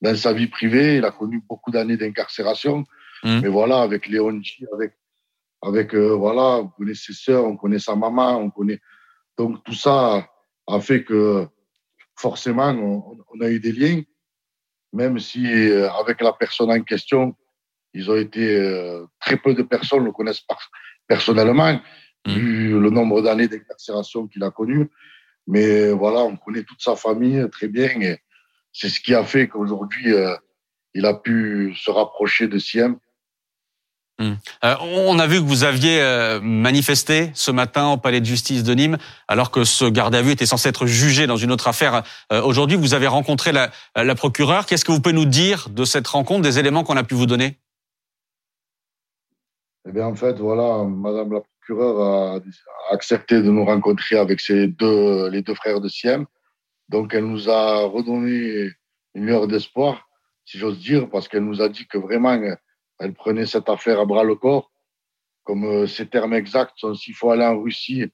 dans 0.00 0.16
sa 0.16 0.32
vie 0.32 0.48
privée. 0.48 0.96
Il 0.96 1.04
a 1.04 1.12
connu 1.12 1.40
beaucoup 1.48 1.70
d'années 1.70 1.96
d'incarcération. 1.96 2.84
Mmh. 3.22 3.40
Mais 3.42 3.48
voilà, 3.48 3.82
avec 3.82 4.08
Léon 4.08 4.40
avec 4.74 4.94
avec 5.62 5.94
euh, 5.94 6.14
voilà, 6.14 6.58
on 6.58 6.68
connaît 6.68 6.94
ses 6.94 7.12
sœurs, 7.12 7.44
on 7.44 7.56
connaît 7.56 7.78
sa 7.78 7.94
maman, 7.94 8.36
on 8.36 8.50
connaît 8.50 8.80
donc 9.38 9.62
tout 9.64 9.74
ça 9.74 10.28
a 10.66 10.80
fait 10.80 11.04
que 11.04 11.46
forcément 12.16 12.70
on, 12.70 13.18
on 13.32 13.40
a 13.40 13.48
eu 13.48 13.60
des 13.60 13.72
liens, 13.72 14.02
même 14.92 15.18
si 15.18 15.46
euh, 15.46 15.90
avec 15.92 16.20
la 16.20 16.32
personne 16.32 16.70
en 16.70 16.82
question, 16.82 17.34
ils 17.94 18.10
ont 18.10 18.16
été 18.16 18.56
euh, 18.56 19.06
très 19.20 19.36
peu 19.36 19.54
de 19.54 19.62
personnes 19.62 20.04
le 20.04 20.12
connaissent 20.12 20.40
par, 20.40 20.70
personnellement, 21.06 21.80
mmh. 22.26 22.32
vu 22.32 22.80
le 22.80 22.90
nombre 22.90 23.22
d'années 23.22 23.48
d'incarcération 23.48 24.26
qu'il 24.26 24.42
a 24.42 24.50
connu. 24.50 24.90
Mais 25.46 25.90
voilà, 25.90 26.20
on 26.20 26.36
connaît 26.36 26.62
toute 26.62 26.80
sa 26.80 26.94
famille 26.94 27.44
très 27.50 27.66
bien 27.68 28.00
et 28.00 28.18
c'est 28.72 28.88
ce 28.88 29.00
qui 29.00 29.12
a 29.12 29.24
fait 29.24 29.48
qu'aujourd'hui 29.48 30.14
il 30.94 31.04
a 31.04 31.14
pu 31.14 31.74
se 31.74 31.90
rapprocher 31.90 32.46
de 32.46 32.58
Siem 32.58 32.98
Hmm. 34.22 34.34
Euh, 34.64 34.76
on 34.80 35.18
a 35.18 35.26
vu 35.26 35.38
que 35.38 35.44
vous 35.44 35.64
aviez 35.64 36.00
euh, 36.00 36.38
manifesté 36.40 37.32
ce 37.34 37.50
matin 37.50 37.88
au 37.88 37.96
palais 37.96 38.20
de 38.20 38.24
justice 38.24 38.62
de 38.62 38.72
Nîmes, 38.72 38.96
alors 39.26 39.50
que 39.50 39.64
ce 39.64 39.84
garde 39.84 40.14
à 40.14 40.22
vue 40.22 40.30
était 40.30 40.46
censé 40.46 40.68
être 40.68 40.86
jugé 40.86 41.26
dans 41.26 41.36
une 41.36 41.50
autre 41.50 41.66
affaire. 41.66 42.04
Euh, 42.32 42.40
aujourd'hui, 42.40 42.76
vous 42.76 42.94
avez 42.94 43.08
rencontré 43.08 43.50
la, 43.50 44.14
procureure. 44.14 44.66
Qu'est-ce 44.66 44.84
que 44.84 44.92
vous 44.92 45.00
pouvez 45.00 45.14
nous 45.14 45.24
dire 45.24 45.70
de 45.70 45.84
cette 45.84 46.06
rencontre, 46.06 46.42
des 46.42 46.60
éléments 46.60 46.84
qu'on 46.84 46.96
a 46.96 47.02
pu 47.02 47.16
vous 47.16 47.26
donner? 47.26 47.56
Eh 49.88 49.90
bien, 49.90 50.06
en 50.06 50.14
fait, 50.14 50.38
voilà, 50.38 50.84
Madame 50.84 51.32
la 51.32 51.40
procureure 51.40 52.36
a, 52.36 52.40
accepté 52.92 53.42
de 53.42 53.50
nous 53.50 53.64
rencontrer 53.64 54.18
avec 54.18 54.40
deux, 54.48 55.30
les 55.30 55.42
deux 55.42 55.54
frères 55.56 55.80
de 55.80 55.88
Siem. 55.88 56.26
Donc, 56.90 57.12
elle 57.12 57.24
nous 57.24 57.50
a 57.50 57.80
redonné 57.86 58.70
une 59.14 59.30
heure 59.30 59.48
d'espoir, 59.48 60.08
si 60.44 60.58
j'ose 60.58 60.78
dire, 60.78 61.10
parce 61.10 61.26
qu'elle 61.26 61.44
nous 61.44 61.60
a 61.60 61.68
dit 61.68 61.88
que 61.88 61.98
vraiment 61.98 62.38
elle 63.02 63.14
prenait 63.14 63.46
cette 63.46 63.68
affaire 63.68 63.98
à 63.98 64.04
bras 64.04 64.22
le 64.22 64.36
corps. 64.36 64.70
Comme 65.42 65.64
euh, 65.64 65.86
ces 65.88 66.06
termes 66.06 66.34
exacts 66.34 66.74
sont 66.76 66.94
s'il 66.94 67.14
faut 67.14 67.30
aller 67.30 67.44
en 67.44 67.60
Russie, 67.60 68.04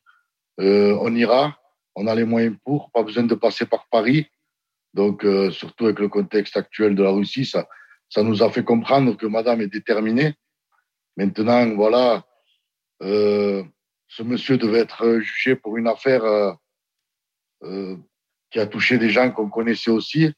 euh, 0.61 0.97
on 1.03 1.15
ira. 1.15 1.59
On 1.95 2.07
a 2.07 2.15
les 2.15 2.25
moyens 2.25 2.57
pour, 2.65 2.91
pas 2.91 3.03
besoin 3.03 3.25
de 3.25 3.35
passer 3.35 3.67
par 3.67 3.87
Paris. 3.91 4.27
Donc, 4.95 5.25
euh, 5.25 5.51
surtout 5.51 5.85
avec 5.85 5.99
le 5.99 6.09
contexte 6.09 6.57
actuel 6.57 6.95
de 6.95 7.03
la 7.03 7.11
Russie, 7.11 7.45
ça, 7.45 7.69
ça 8.09 8.23
nous 8.23 8.43
a 8.43 8.51
fait 8.51 8.65
comprendre 8.65 9.15
que 9.15 9.27
Madame 9.27 9.61
est 9.61 9.69
déterminée. 9.69 10.35
Maintenant, 11.19 11.69
voilà, 11.75 12.25
ce 13.01 14.23
monsieur 14.23 14.57
devait 14.57 14.79
être 14.79 15.19
jugé 15.19 15.57
pour 15.57 15.77
une 15.77 15.89
affaire 15.89 16.57
qui 17.61 18.61
a 18.61 18.67
touché 18.67 18.99
des 18.99 19.11
gens 19.11 19.33
qu'on 19.33 19.51
connaissait 19.51 19.91
aussi, 19.91 20.33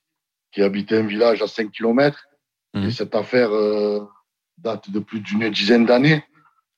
qui 0.50 0.62
habitaient 0.62 0.98
un 0.98 1.06
village 1.06 1.42
à 1.42 1.46
5 1.46 1.70
kilomètres. 1.70 2.26
Et 2.74 2.78
mmh. 2.78 2.90
cette 2.90 3.14
affaire 3.14 3.50
date 4.60 4.90
de 4.90 4.98
plus 4.98 5.20
d'une 5.20 5.48
dizaine 5.50 5.86
d'années. 5.86 6.24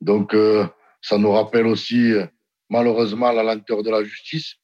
Donc, 0.00 0.34
euh, 0.34 0.66
ça 1.00 1.18
nous 1.18 1.32
rappelle 1.32 1.66
aussi, 1.66 2.12
malheureusement, 2.70 3.32
la 3.32 3.42
lenteur 3.42 3.82
de 3.82 3.90
la 3.90 4.04
justice. 4.04 4.54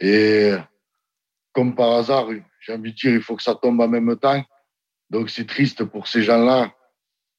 Et 0.00 0.52
comme 1.52 1.74
par 1.74 1.92
hasard, 1.92 2.26
j'ai 2.60 2.72
envie 2.72 2.92
de 2.92 2.96
dire, 2.96 3.12
il 3.12 3.22
faut 3.22 3.36
que 3.36 3.42
ça 3.42 3.54
tombe 3.54 3.80
en 3.80 3.88
même 3.88 4.16
temps. 4.16 4.42
Donc, 5.10 5.30
c'est 5.30 5.46
triste 5.46 5.84
pour 5.84 6.08
ces 6.08 6.22
gens-là, 6.22 6.72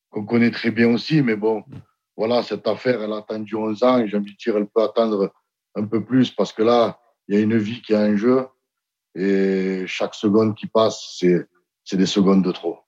qu'on 0.10 0.26
connaît 0.26 0.52
très 0.52 0.72
bien 0.72 0.94
aussi. 0.94 1.22
Mais 1.22 1.36
bon, 1.36 1.64
voilà, 2.16 2.44
cette 2.44 2.68
affaire, 2.68 3.02
elle 3.02 3.12
a 3.12 3.18
attendu 3.18 3.56
11 3.56 3.84
ans 3.84 4.08
j'ai 4.08 4.18
envie 4.18 4.32
de 4.32 4.38
dire, 4.38 4.56
elle 4.56 4.68
peut 4.68 4.84
attendre 4.84 5.34
un 5.76 5.86
peu 5.86 6.04
plus 6.04 6.32
parce 6.32 6.54
que 6.54 6.64
là, 6.64 7.00
il 7.28 7.36
y 7.36 7.38
a 7.38 7.42
une 7.42 7.58
vie 7.58 7.82
qui 7.82 7.94
est 7.94 7.98
en 7.98 8.16
jeu. 8.16 8.48
Et 9.16 9.86
chaque 9.88 10.14
seconde 10.14 10.56
qui 10.56 10.68
passe, 10.68 11.22
c'est 11.84 11.98
des 11.98 12.06
secondes 12.06 12.44
de 12.44 12.52
trop. 12.52 12.80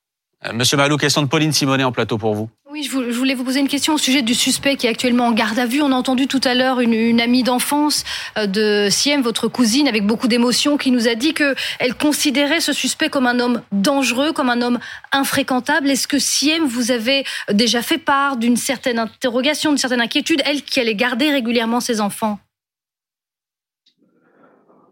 Euh, 0.46 0.54
Monsieur 0.54 0.78
Malou, 0.78 0.98
question 0.98 1.24
de 1.24 1.28
Pauline 1.28 1.52
Simonet 1.52 1.84
en 1.84 1.92
plateau 1.92 2.18
pour 2.18 2.36
vous. 2.36 2.50
Oui, 2.70 2.84
je 2.84 3.18
voulais 3.18 3.34
vous 3.34 3.44
poser 3.44 3.60
une 3.60 3.68
question 3.68 3.96
au 3.96 3.98
sujet 3.98 4.22
du 4.22 4.36
suspect 4.36 4.76
qui 4.76 4.86
est 4.86 4.90
actuellement 4.90 5.26
en 5.26 5.32
garde 5.32 5.58
à 5.58 5.66
vue. 5.66 5.82
On 5.82 5.92
a 5.92 5.96
entendu 5.96 6.28
tout 6.28 6.42
à 6.44 6.54
l'heure 6.54 6.80
une, 6.80 7.20
amie 7.20 7.42
d'enfance 7.42 8.04
euh, 8.38 8.46
de 8.46 8.88
Siem, 8.92 9.24
votre 9.24 9.48
cousine, 9.48 9.88
avec 9.88 10.06
beaucoup 10.06 10.28
d'émotion, 10.28 10.78
qui 10.78 10.92
nous 10.92 11.08
a 11.08 11.16
dit 11.16 11.34
qu'elle 11.34 11.96
considérait 12.00 12.60
ce 12.60 12.74
suspect 12.74 13.10
comme 13.10 13.26
un 13.26 13.40
homme 13.40 13.64
dangereux, 13.72 14.32
comme 14.32 14.50
un 14.50 14.62
homme 14.62 14.80
infréquentable. 15.12 15.90
Est-ce 15.90 16.08
que 16.08 16.20
Siem 16.20 16.68
vous 16.68 16.92
avez 16.92 17.24
déjà 17.52 17.82
fait 17.82 17.98
part 17.98 18.38
d'une 18.38 18.58
certaine 18.58 19.00
interrogation, 19.00 19.72
d'une 19.72 19.80
certaine 19.80 20.02
inquiétude, 20.02 20.44
elle 20.46 20.62
qui 20.62 20.80
allait 20.80 20.94
garder 20.94 21.32
régulièrement 21.32 21.80
ses 21.80 22.00
enfants? 22.00 22.38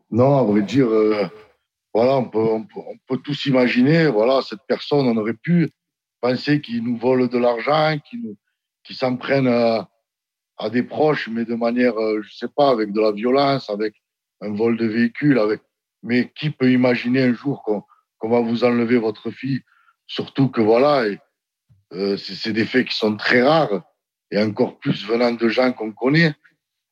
Non, 0.09 0.39
à 0.39 0.43
vrai 0.43 0.61
dire, 0.61 0.87
euh, 0.87 1.27
voilà, 1.95 2.17
on 2.17 2.25
peut, 2.27 3.17
tous 3.23 3.45
imaginer, 3.45 4.07
voilà, 4.07 4.41
cette 4.41 4.59
personne, 4.67 5.07
on 5.07 5.15
aurait 5.15 5.33
pu 5.41 5.69
penser 6.19 6.59
qu'il 6.59 6.83
nous 6.83 6.97
vole 6.97 7.29
de 7.29 7.37
l'argent, 7.37 7.97
qu'il 8.03 8.95
s'en 8.97 9.15
prenne 9.15 9.47
à, 9.47 10.69
des 10.69 10.83
proches, 10.83 11.29
mais 11.29 11.45
de 11.45 11.55
manière, 11.55 11.97
euh, 11.97 12.21
je 12.21 12.35
sais 12.35 12.49
pas, 12.53 12.69
avec 12.69 12.91
de 12.91 12.99
la 12.99 13.13
violence, 13.13 13.69
avec 13.69 13.93
un 14.41 14.53
vol 14.53 14.75
de 14.75 14.85
véhicule. 14.85 15.39
Mais 16.03 16.33
qui 16.35 16.49
peut 16.49 16.69
imaginer 16.69 17.23
un 17.23 17.33
jour 17.33 17.63
qu'on 17.63 18.29
va 18.29 18.41
vous 18.41 18.65
enlever 18.65 18.97
votre 18.97 19.31
fille, 19.31 19.61
surtout 20.05 20.49
que 20.49 20.59
voilà, 20.59 21.05
euh, 21.93 22.17
c'est 22.17 22.51
des 22.51 22.65
faits 22.65 22.89
qui 22.89 22.95
sont 22.97 23.15
très 23.15 23.41
rares 23.41 23.83
et 24.31 24.43
encore 24.43 24.79
plus 24.79 25.05
venant 25.07 25.31
de 25.31 25.47
gens 25.47 25.71
qu'on 25.71 25.93
connaît. 25.93 26.33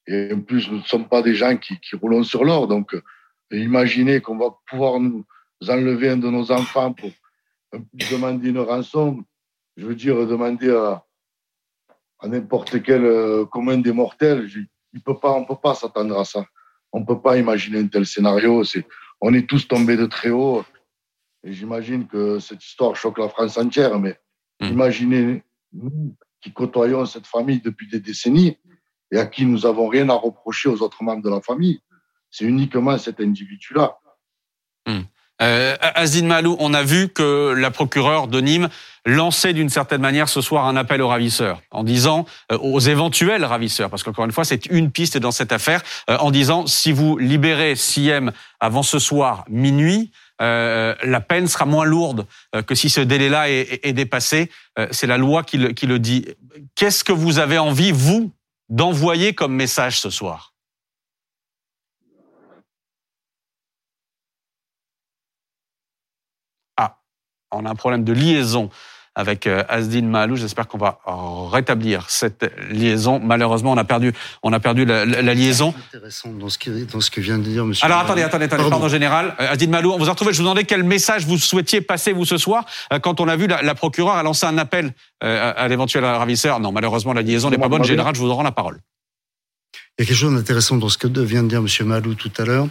Et 0.07 0.31
en 0.31 0.39
plus, 0.39 0.71
nous 0.71 0.77
ne 0.77 0.83
sommes 0.83 1.09
pas 1.09 1.21
des 1.21 1.35
gens 1.35 1.57
qui, 1.57 1.77
qui 1.81 1.97
roulons 1.97 2.23
sur 2.23 2.45
l'or, 2.45 2.69
donc 2.69 2.95
imaginer 3.51 4.21
qu'on 4.21 4.37
va 4.37 4.55
pouvoir 4.67 4.99
nous 4.99 5.25
enlever 5.67 6.09
un 6.09 6.17
de 6.17 6.29
nos 6.29 6.51
enfants 6.51 6.93
pour 6.93 7.11
demander 7.93 8.49
une 8.49 8.59
rançon, 8.59 9.23
je 9.77 9.85
veux 9.85 9.95
dire, 9.95 10.27
demander 10.27 10.71
à, 10.71 11.03
n'importe 12.27 12.81
quel 12.83 13.03
euh, 13.03 13.45
commun 13.45 13.77
des 13.77 13.91
mortels, 13.91 14.47
il 14.93 15.01
peut 15.01 15.19
pas, 15.19 15.33
on 15.33 15.41
ne 15.41 15.45
peut 15.45 15.59
pas 15.61 15.75
s'attendre 15.75 16.17
à 16.17 16.25
ça. 16.25 16.45
On 16.91 17.01
ne 17.01 17.05
peut 17.05 17.19
pas 17.19 17.37
imaginer 17.37 17.79
un 17.79 17.87
tel 17.87 18.05
scénario. 18.05 18.63
On 19.19 19.33
est 19.33 19.49
tous 19.49 19.67
tombés 19.67 19.97
de 19.97 20.05
très 20.05 20.29
haut. 20.29 20.63
Et 21.43 21.51
j'imagine 21.51 22.07
que 22.07 22.39
cette 22.39 22.63
histoire 22.63 22.95
choque 22.95 23.17
la 23.17 23.27
France 23.27 23.57
entière. 23.57 23.99
Mais 23.99 24.17
mmh. 24.61 24.65
imaginez 24.67 25.43
nous 25.73 26.15
qui 26.39 26.53
côtoyons 26.53 27.05
cette 27.05 27.25
famille 27.25 27.61
depuis 27.61 27.87
des 27.87 27.99
décennies 27.99 28.57
et 29.11 29.17
à 29.17 29.25
qui 29.25 29.45
nous 29.45 29.59
n'avons 29.59 29.87
rien 29.87 30.09
à 30.09 30.13
reprocher 30.13 30.69
aux 30.69 30.81
autres 30.81 31.03
membres 31.03 31.23
de 31.23 31.29
la 31.29 31.41
famille 31.41 31.81
c'est 32.33 32.45
uniquement 32.45 32.97
cet 32.97 33.21
individu-là. 33.21 33.95
Hmm. 34.87 35.01
Euh, 35.41 35.75
Azine 35.79 36.27
Malou, 36.27 36.57
on 36.59 36.73
a 36.73 36.83
vu 36.83 37.09
que 37.09 37.53
la 37.55 37.69
procureure 37.71 38.27
de 38.27 38.41
Nîmes 38.41 38.69
lançait 39.05 39.53
d'une 39.53 39.69
certaine 39.69 40.01
manière 40.01 40.29
ce 40.29 40.41
soir 40.41 40.65
un 40.65 40.75
appel 40.75 41.01
aux 41.01 41.09
ravisseurs, 41.09 41.61
en 41.71 41.83
disant 41.83 42.25
euh, 42.51 42.57
aux 42.57 42.79
éventuels 42.79 43.45
ravisseurs, 43.45 43.89
parce 43.89 44.03
qu'encore 44.03 44.25
une 44.25 44.31
fois 44.31 44.45
c'est 44.45 44.65
une 44.67 44.91
piste 44.91 45.17
dans 45.17 45.31
cette 45.31 45.51
affaire, 45.51 45.81
euh, 46.09 46.17
en 46.17 46.31
disant 46.31 46.65
si 46.65 46.91
vous 46.91 47.17
libérez 47.17 47.75
Siem 47.75 48.31
avant 48.59 48.83
ce 48.83 48.99
soir 48.99 49.45
minuit, 49.49 50.11
euh, 50.41 50.95
la 51.03 51.21
peine 51.21 51.47
sera 51.47 51.65
moins 51.65 51.85
lourde 51.85 52.25
que 52.65 52.73
si 52.73 52.89
ce 52.89 53.01
délai-là 53.01 53.49
est, 53.49 53.93
dépassé. 53.93 54.49
c'est 54.91 55.07
la 55.07 55.17
loi 55.17 55.43
qui 55.43 55.57
le 55.57 55.99
dit. 55.99 56.25
Qu'est-ce 56.75 57.03
que 57.03 57.11
vous 57.11 57.37
avez 57.37 57.59
envie, 57.59 57.91
vous, 57.91 58.31
d'envoyer 58.67 59.33
comme 59.33 59.53
message 59.53 59.99
ce 59.99 60.09
soir? 60.09 60.52
On 67.53 67.65
a 67.65 67.69
un 67.69 67.75
problème 67.75 68.03
de 68.03 68.13
liaison 68.13 68.69
avec 69.15 69.45
euh, 69.45 69.63
Asdine 69.69 70.09
Malou. 70.09 70.35
J'espère 70.35 70.67
qu'on 70.67 70.77
va 70.77 70.99
rétablir 71.51 72.09
cette 72.09 72.51
liaison. 72.69 73.19
Malheureusement, 73.19 73.71
on 73.71 73.77
a 73.77 73.83
perdu, 73.83 74.11
on 74.41 74.51
a 74.53 74.59
perdu 74.59 74.85
la, 74.85 75.05
liaison. 75.05 75.73
C'est 75.91 75.97
intéressant 75.97 76.29
dans 76.31 76.49
ce, 76.49 76.57
que, 76.57 76.91
dans 76.91 76.99
ce 76.99 77.11
que 77.11 77.21
vient 77.21 77.37
de 77.37 77.43
dire 77.43 77.65
Monsieur. 77.65 77.85
Alors 77.85 77.99
attendez, 77.99 78.23
attendez, 78.23 78.45
attendez, 78.45 78.69
pardon, 78.69 78.87
général. 78.87 79.35
Euh, 79.39 79.51
Asdine 79.51 79.69
Malou, 79.69 79.91
on 79.91 79.97
vous 79.97 80.07
a 80.07 80.11
retrouvé. 80.11 80.33
Je 80.33 80.37
vous 80.37 80.43
demandais 80.43 80.63
quel 80.63 80.83
message 80.83 81.25
vous 81.25 81.37
souhaitiez 81.37 81.81
passer 81.81 82.11
vous 82.11 82.25
ce 82.25 82.37
soir 82.37 82.65
euh, 82.91 82.99
quand 82.99 83.19
on 83.19 83.27
a 83.27 83.35
vu 83.35 83.47
la, 83.47 83.61
la 83.61 83.75
procureure 83.75 84.15
a 84.15 84.23
lancé 84.23 84.45
un 84.45 84.57
appel 84.57 84.93
à 85.21 85.69
l'éventuel 85.69 86.03
ravisseur. 86.03 86.59
Non, 86.59 86.73
malheureusement, 86.73 87.13
la 87.13 87.21
liaison 87.21 87.49
n'est 87.49 87.57
pas 87.57 87.69
bonne. 87.69 87.83
Général, 87.85 88.13
je 88.13 88.19
vous 88.19 88.33
rends 88.33 88.43
la 88.43 88.51
parole. 88.51 88.79
Il 89.99 90.01
y 90.01 90.05
a 90.05 90.07
quelque 90.07 90.17
chose 90.17 90.33
d'intéressant 90.33 90.77
dans 90.77 90.89
ce 90.89 90.97
que 90.97 91.07
vient 91.19 91.43
de 91.43 91.49
dire 91.49 91.59
M. 91.59 91.87
Malou 91.87 92.15
tout 92.15 92.31
à 92.39 92.45
l'heure. 92.45 92.67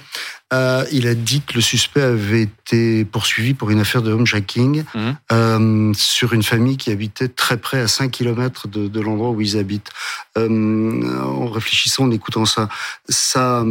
Euh, 0.52 0.84
il 0.92 1.06
a 1.06 1.14
dit 1.14 1.40
que 1.40 1.54
le 1.54 1.60
suspect 1.60 2.02
avait 2.02 2.42
été 2.42 3.04
poursuivi 3.06 3.54
pour 3.54 3.70
une 3.70 3.78
affaire 3.78 4.02
de 4.02 4.12
homejacking 4.12 4.84
mmh. 4.94 5.10
euh, 5.32 5.92
sur 5.96 6.34
une 6.34 6.42
famille 6.42 6.76
qui 6.76 6.90
habitait 6.90 7.28
très 7.28 7.56
près, 7.56 7.80
à 7.80 7.88
5 7.88 8.10
km 8.10 8.68
de, 8.68 8.86
de 8.86 9.00
l'endroit 9.00 9.30
où 9.30 9.40
ils 9.40 9.56
habitent. 9.56 9.90
Euh, 10.36 11.18
en 11.22 11.48
réfléchissant, 11.48 12.04
en 12.04 12.10
écoutant 12.10 12.44
ça, 12.44 12.68
ça, 13.08 13.64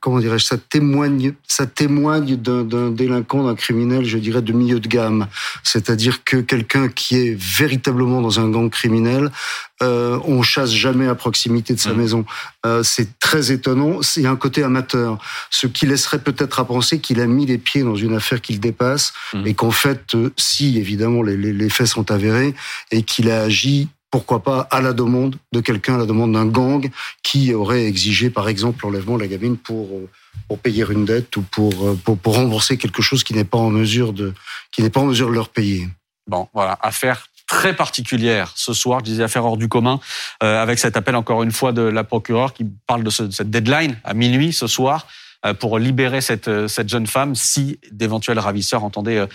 comment 0.00 0.18
dirais-je, 0.18 0.44
ça 0.44 0.58
témoigne, 0.58 1.34
ça 1.46 1.66
témoigne 1.66 2.36
d'un 2.36 2.90
délinquant, 2.90 3.44
d'un 3.44 3.54
criminel, 3.54 4.04
je 4.04 4.18
dirais, 4.18 4.42
de 4.42 4.52
milieu 4.52 4.80
de 4.80 4.88
gamme. 4.88 5.26
C'est-à-dire 5.62 6.24
que 6.24 6.36
quelqu'un 6.38 6.88
qui 6.88 7.16
est 7.16 7.36
véritablement 7.38 8.20
dans 8.20 8.40
un 8.40 8.50
gang 8.50 8.68
criminel, 8.68 9.30
on 9.82 10.42
chasse 10.42 10.72
jamais 10.72 11.08
à 11.08 11.14
proximité 11.14 11.72
de 11.74 11.80
sa 11.80 11.94
mmh. 11.94 11.96
maison. 11.96 12.24
Euh, 12.80 12.82
c'est 12.82 13.18
très 13.18 13.52
étonnant. 13.52 14.02
C'est 14.02 14.26
un 14.26 14.36
côté 14.36 14.62
amateur, 14.62 15.18
ce 15.50 15.66
qui 15.66 15.86
laisserait 15.86 16.20
peut-être 16.20 16.60
à 16.60 16.64
penser 16.64 17.00
qu'il 17.00 17.20
a 17.20 17.26
mis 17.26 17.46
les 17.46 17.58
pieds 17.58 17.82
dans 17.82 17.94
une 17.94 18.14
affaire 18.14 18.40
qu'il 18.40 18.60
dépasse 18.60 19.12
mmh. 19.32 19.46
et 19.46 19.54
qu'en 19.54 19.70
fait, 19.70 20.14
euh, 20.14 20.30
si 20.36 20.78
évidemment 20.78 21.22
les, 21.22 21.36
les, 21.36 21.68
faits 21.68 21.86
sont 21.86 22.10
avérés 22.10 22.54
et 22.90 23.02
qu'il 23.02 23.30
a 23.30 23.42
agi 23.42 23.88
pourquoi 24.10 24.42
pas 24.42 24.66
à 24.72 24.80
la 24.80 24.92
demande 24.92 25.36
de 25.52 25.60
quelqu'un, 25.60 25.94
à 25.94 25.98
la 25.98 26.06
demande 26.06 26.32
d'un 26.32 26.46
gang 26.46 26.90
qui 27.22 27.54
aurait 27.54 27.84
exigé, 27.84 28.28
par 28.28 28.48
exemple, 28.48 28.84
l'enlèvement 28.84 29.16
de 29.16 29.22
la 29.22 29.28
gamine 29.28 29.56
pour 29.56 29.96
euh, 29.96 30.08
pour 30.48 30.58
payer 30.58 30.84
une 30.90 31.04
dette 31.04 31.36
ou 31.36 31.42
pour, 31.42 31.96
pour, 31.98 32.18
pour 32.18 32.34
rembourser 32.34 32.76
quelque 32.76 33.02
chose 33.02 33.22
qui 33.22 33.34
n'est 33.34 33.44
pas 33.44 33.58
en 33.58 33.70
mesure 33.70 34.12
de 34.12 34.32
qui 34.72 34.82
n'est 34.82 34.90
pas 34.90 35.00
en 35.00 35.06
mesure 35.06 35.28
de 35.28 35.34
leur 35.34 35.48
payer. 35.48 35.88
Bon, 36.26 36.48
voilà, 36.52 36.78
affaire 36.82 37.28
très 37.50 37.74
particulière 37.74 38.52
ce 38.54 38.72
soir, 38.72 39.00
je 39.00 39.06
disais 39.06 39.24
affaire 39.24 39.44
hors 39.44 39.56
du 39.56 39.68
commun, 39.68 39.98
euh, 40.44 40.62
avec 40.62 40.78
cet 40.78 40.96
appel 40.96 41.16
encore 41.16 41.42
une 41.42 41.50
fois 41.50 41.72
de 41.72 41.82
la 41.82 42.04
procureure 42.04 42.52
qui 42.54 42.64
parle 42.86 43.02
de 43.02 43.10
ce, 43.10 43.28
cette 43.32 43.50
deadline 43.50 43.96
à 44.04 44.14
minuit 44.14 44.52
ce 44.52 44.68
soir. 44.68 45.06
pour 45.58 45.78
libérer 45.78 46.20
cette, 46.20 46.50
cette 46.68 46.90
jeune 46.90 47.06
femme 47.06 47.34
si 47.34 47.78
d'éventuels 47.92 48.38
ravisseurs 48.38 48.84
entendaient 48.84 49.26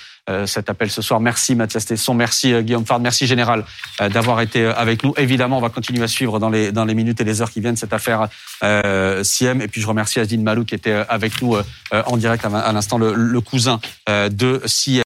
cet 0.46 0.70
appel 0.70 0.92
ce 0.92 1.02
soir. 1.02 1.20
Merci 1.20 1.56
Mathias 1.56 1.88
Tesson, 1.88 2.14
merci 2.14 2.54
Guillaume 2.62 2.86
Fard, 2.86 3.00
merci 3.00 3.26
Général 3.26 3.66
d'avoir 4.00 4.40
été 4.42 4.68
avec 4.68 5.04
nous. 5.04 5.16
Évidemment, 5.18 5.58
on 5.58 5.62
va 5.62 5.72
continuer 5.72 6.04
à 6.04 6.08
suivre 6.08 6.38
dans 6.38 6.52
les, 6.52 6.72
dans 6.72 6.86
les 6.86 6.94
minutes 6.94 7.22
et 7.22 7.24
les 7.24 7.42
heures 7.42 7.50
qui 7.50 7.60
viennent 7.60 7.76
cette 7.76 7.92
affaire 7.92 8.28
euh, 8.64 9.24
Siem. 9.24 9.62
Et 9.62 9.68
puis 9.68 9.82
je 9.82 9.88
remercie 9.88 10.20
Azine 10.20 10.44
Malou 10.44 10.64
qui 10.64 10.76
était 10.76 11.04
avec 11.10 11.42
nous 11.42 11.58
en 11.92 12.18
direct 12.18 12.46
à, 12.46 12.72
l'instant, 12.72 13.00
le, 13.00 13.16
le 13.16 13.42
cousin 13.42 13.80
de 14.08 14.62
Siem. 14.68 14.94